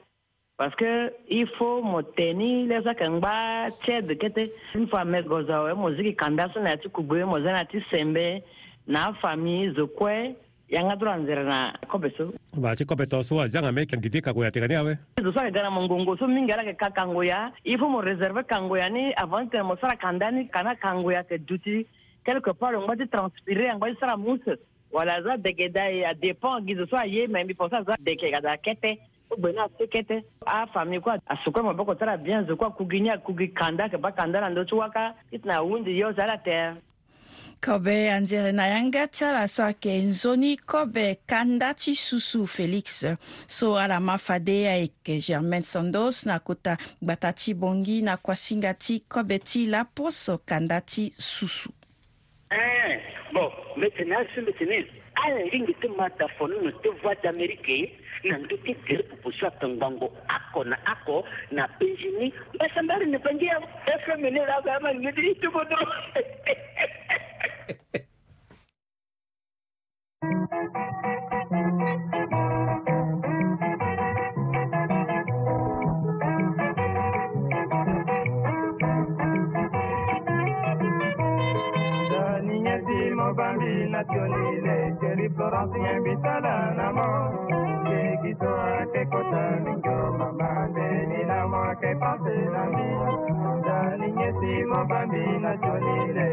parce 0.58 0.76
que 0.76 1.12
il 1.30 1.48
faut 1.58 1.82
mo 1.82 2.02
tenir 2.16 2.68
les 2.70 2.86
ke 2.96 3.08
ngba 3.10 3.70
tsede 3.84 4.14
kete 4.20 4.52
une 4.76 4.88
fois 4.88 5.06
mes 5.06 5.24
goza 5.24 5.74
mo 5.76 5.92
ziki 5.96 6.16
kanda 6.16 6.46
so 6.54 6.60
na 6.62 6.78
ti 6.78 6.90
kugbe 6.90 7.26
mo 7.26 7.40
zana 7.42 7.66
ti 7.66 7.82
sembe 7.90 8.44
na 8.88 9.14
famille 9.22 9.74
zo 9.74 9.88
kwe 9.88 10.36
yanga 10.70 10.96
tura 10.98 11.18
nzere 11.18 11.44
na 11.44 11.74
kobe 11.90 12.12
so 12.18 12.30
ba 12.54 12.76
ti 12.76 12.86
kobe 12.86 13.06
to 13.10 13.22
so 13.24 13.40
azanga 13.42 13.72
me 13.72 13.86
ke 13.86 13.98
ngidi 13.98 14.22
kakoya 14.22 14.52
te 14.52 14.60
kani 14.62 14.76
awe 14.76 14.94
zo 15.24 15.32
sa 15.34 15.50
gana 15.50 15.70
mo 15.72 15.90
so 16.18 16.28
mingi 16.28 16.52
ala 16.54 16.64
ke 16.64 16.78
kakango 16.78 17.24
ya 17.24 17.50
i 17.66 17.78
faut 17.78 17.90
mo 17.90 18.00
réserver 18.02 18.46
kango 18.46 18.78
ya 18.78 18.90
ni 18.90 19.12
avant 19.18 19.48
que 19.50 19.58
mo 19.64 19.76
sara 19.82 19.98
kanda 19.98 20.30
ni 20.32 20.46
kana 20.54 20.76
kango 20.76 21.10
ya 21.12 21.24
ke 21.24 21.42
duti 21.42 21.86
quelque 22.26 22.54
part 22.60 22.78
ngba 22.78 22.96
ti 22.98 23.10
transpirer 23.10 23.74
ngba 23.76 23.90
ti 23.90 23.98
sara 24.00 24.18
mousse 24.18 24.54
wala 24.94 25.18
za 25.24 25.38
degeda 25.38 25.90
ya 25.90 26.14
dépend 26.14 26.62
gizo 26.68 26.86
so 26.86 26.96
aye 26.96 27.26
me 27.28 27.44
mbi 27.44 27.54
posa 27.58 27.82
za 27.84 27.98
deke 28.00 28.30
kada 28.32 28.54
kete 28.62 29.00
gbena 29.38 29.68
sekete 29.78 30.22
a 30.46 30.68
fami 30.68 31.00
kwa 31.00 31.20
asukwe 31.28 31.62
maboko 31.62 31.96
tara 31.96 32.18
bienzo 32.18 32.56
kwa 32.56 32.72
kuginya 32.72 33.18
kugikanda 33.18 33.90
ke 33.90 33.98
bakanda 33.98 34.42
na 34.42 34.50
ndotu 34.50 34.78
waka 34.78 35.14
itna 35.32 35.62
wundi 35.62 36.00
yo 36.00 36.12
zala 36.12 36.38
ter 36.38 36.76
kobe 37.66 38.12
anzere 38.12 38.52
na 38.52 38.68
yanga 38.68 39.08
ti 39.08 39.26
ala 39.26 39.48
so 39.48 39.64
ayeke 39.64 39.98
nzoni 39.98 40.58
kobe 40.58 41.16
kanda 41.26 41.74
ti 41.74 41.96
susu 41.96 42.44
félix 42.48 43.06
so 43.48 43.78
ala 43.78 44.00
ma 44.00 44.18
fade 44.18 44.68
ayeke 44.70 45.18
germain 45.20 45.64
sandos 45.64 46.26
na 46.26 46.40
kota 46.40 46.78
gbata 47.02 47.34
ti 47.34 47.54
bongi 47.54 48.02
na 48.02 48.18
kuasinga 48.18 48.74
ti 48.74 49.00
kobe 49.10 49.40
ti 49.40 49.66
laposo 49.68 50.38
kanda 50.46 50.82
ti 50.82 51.14
susu 51.18 51.72
eh, 52.52 53.00
bon 53.34 53.50
maintenant 53.78 54.28
ce 54.36 54.42
matin 54.42 54.86
ala 55.26 55.42
lingi 55.52 55.74
ti 55.82 55.88
mata 55.98 56.28
fonu 56.38 56.62
no 56.62 56.72
ti 56.72 56.90
voix 57.02 57.16
d'amérique 57.24 57.90
nangitite 58.24 59.04
kupusha 59.04 59.52
mbango 59.76 60.12
ako 60.28 60.64
na 60.64 60.78
ako 60.86 61.24
na 61.52 61.68
penshini 61.68 62.34
basa 62.60 62.84
mbali 62.84 63.06
nipangia 63.06 63.60
fmn 64.06 64.36
lakama 64.36 64.96
ngiditubodo 64.96 65.78
Bambi 83.36 83.90
nationale, 83.90 84.94
chéri 85.02 85.28
Florentien 85.36 86.04
na 92.52 92.64
mimi 92.66 93.24
ndani 93.60 94.12
nyesi 94.16 94.64
mabambi 94.72 95.22
na 95.42 95.58
chonile 95.62 96.33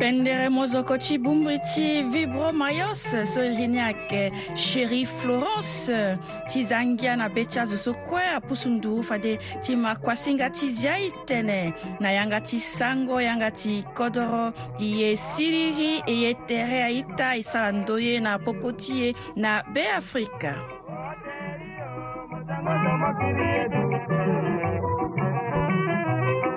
pendere 0.00 0.48
mozoko 0.50 0.96
ti 0.96 1.18
bumbri 1.18 1.58
ti 1.74 2.02
vibro 2.10 2.52
mayos 2.54 3.04
so 3.26 3.42
e 3.42 3.50
rini 3.54 3.76
ayeke 3.78 4.32
chéri 4.56 5.04
florence 5.04 6.16
ti 6.48 6.64
za 6.64 6.80
ngia 6.80 7.16
na 7.18 7.28
be 7.28 7.44
ti 7.44 7.58
azo 7.60 7.76
so 7.76 7.92
kue 8.08 8.22
apusu 8.36 8.68
nduru 8.70 9.02
fade 9.04 9.36
ti 9.60 9.76
makuasinga 9.76 10.48
ti 10.56 10.70
zia 10.72 10.96
e 10.96 11.12
tene 11.28 11.74
na 12.00 12.10
yanga 12.16 12.40
ti 12.40 12.56
sango 12.56 13.20
yanga 13.20 13.50
ti 13.50 13.84
kodro 13.94 14.48
e 14.80 14.84
ye 14.88 15.16
siriri 15.16 16.00
e 16.08 16.12
ye 16.22 16.32
tere 16.48 16.82
aita 16.88 17.36
e 17.36 17.42
sara 17.42 17.70
ndo 17.72 17.98
ye 18.00 18.20
na 18.20 18.38
popo 18.38 18.72
ti 18.72 18.92
ye 19.02 19.14
na 19.36 19.62
beafrika 19.74 20.56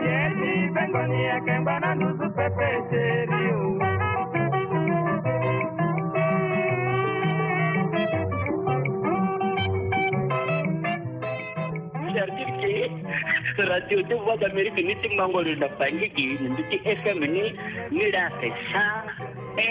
Yeti 0.03 0.51
bengoni 0.75 1.19
ekemba 1.37 1.79
na 1.79 1.93
nduzu 1.95 2.27
pepe 2.35 3.32
Se 13.53 13.61
radyo 13.61 14.01
di 14.09 14.13
wad 14.17 14.41
Amerike 14.43 14.81
nitik 14.81 15.13
Mangolil 15.13 15.59
da 15.61 15.69
panye 15.77 16.09
ki 16.17 16.25
Nen 16.41 16.55
biti 16.57 16.77
eskemeni 16.89 17.43
Nida 17.93 18.23
seksan 18.41 19.13
E 19.61 19.67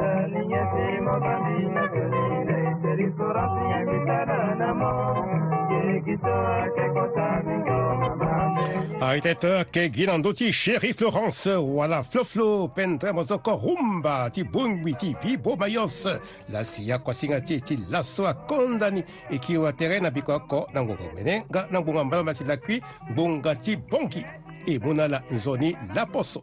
Sanyen 0.00 0.66
si 0.72 0.84
mokani 1.04 1.54
Nekeni 1.76 2.24
le 2.48 2.58
iteri 2.72 3.06
soran 3.20 3.48
Sanyen 3.58 3.92
kita 3.92 4.18
nanamo 4.32 4.92
Ye 5.76 5.82
kita 6.08 6.36
ake 6.64 6.84
kontami 6.96 7.57
Aitete 9.00 9.62
ke 9.70 9.86
ginando 9.94 10.32
ti 10.34 10.50
chéri 10.52 10.92
Florence, 10.92 11.48
voilà 11.54 12.02
flo, 12.02 12.66
pentremozoko 12.66 13.54
rumba, 13.54 14.28
ti 14.28 14.42
bungwi 14.42 14.94
ti 14.96 15.14
vibo 15.22 15.54
mayos, 15.56 16.08
la 16.48 16.64
siya 16.64 16.98
kwa 16.98 17.14
singa 17.14 17.40
ti 17.40 17.60
ti 17.62 17.78
laso 17.88 18.26
a 18.26 18.34
kondani, 18.34 19.04
e 19.30 19.38
tere 19.38 20.00
na 20.00 20.10
biko 20.10 20.66
nangongo 20.74 21.12
mene, 21.14 21.44
ga 21.48 21.68
nangongo 21.70 22.04
mbala 22.04 22.24
mati 22.24 22.42
cui, 22.66 22.82
bonga 23.14 23.54
ti 23.54 23.76
bonki, 23.76 24.24
e 24.66 24.78
mona 24.80 25.06
la 25.06 25.22
nzoni 25.30 25.72
la 25.94 26.04
poso. 26.04 26.42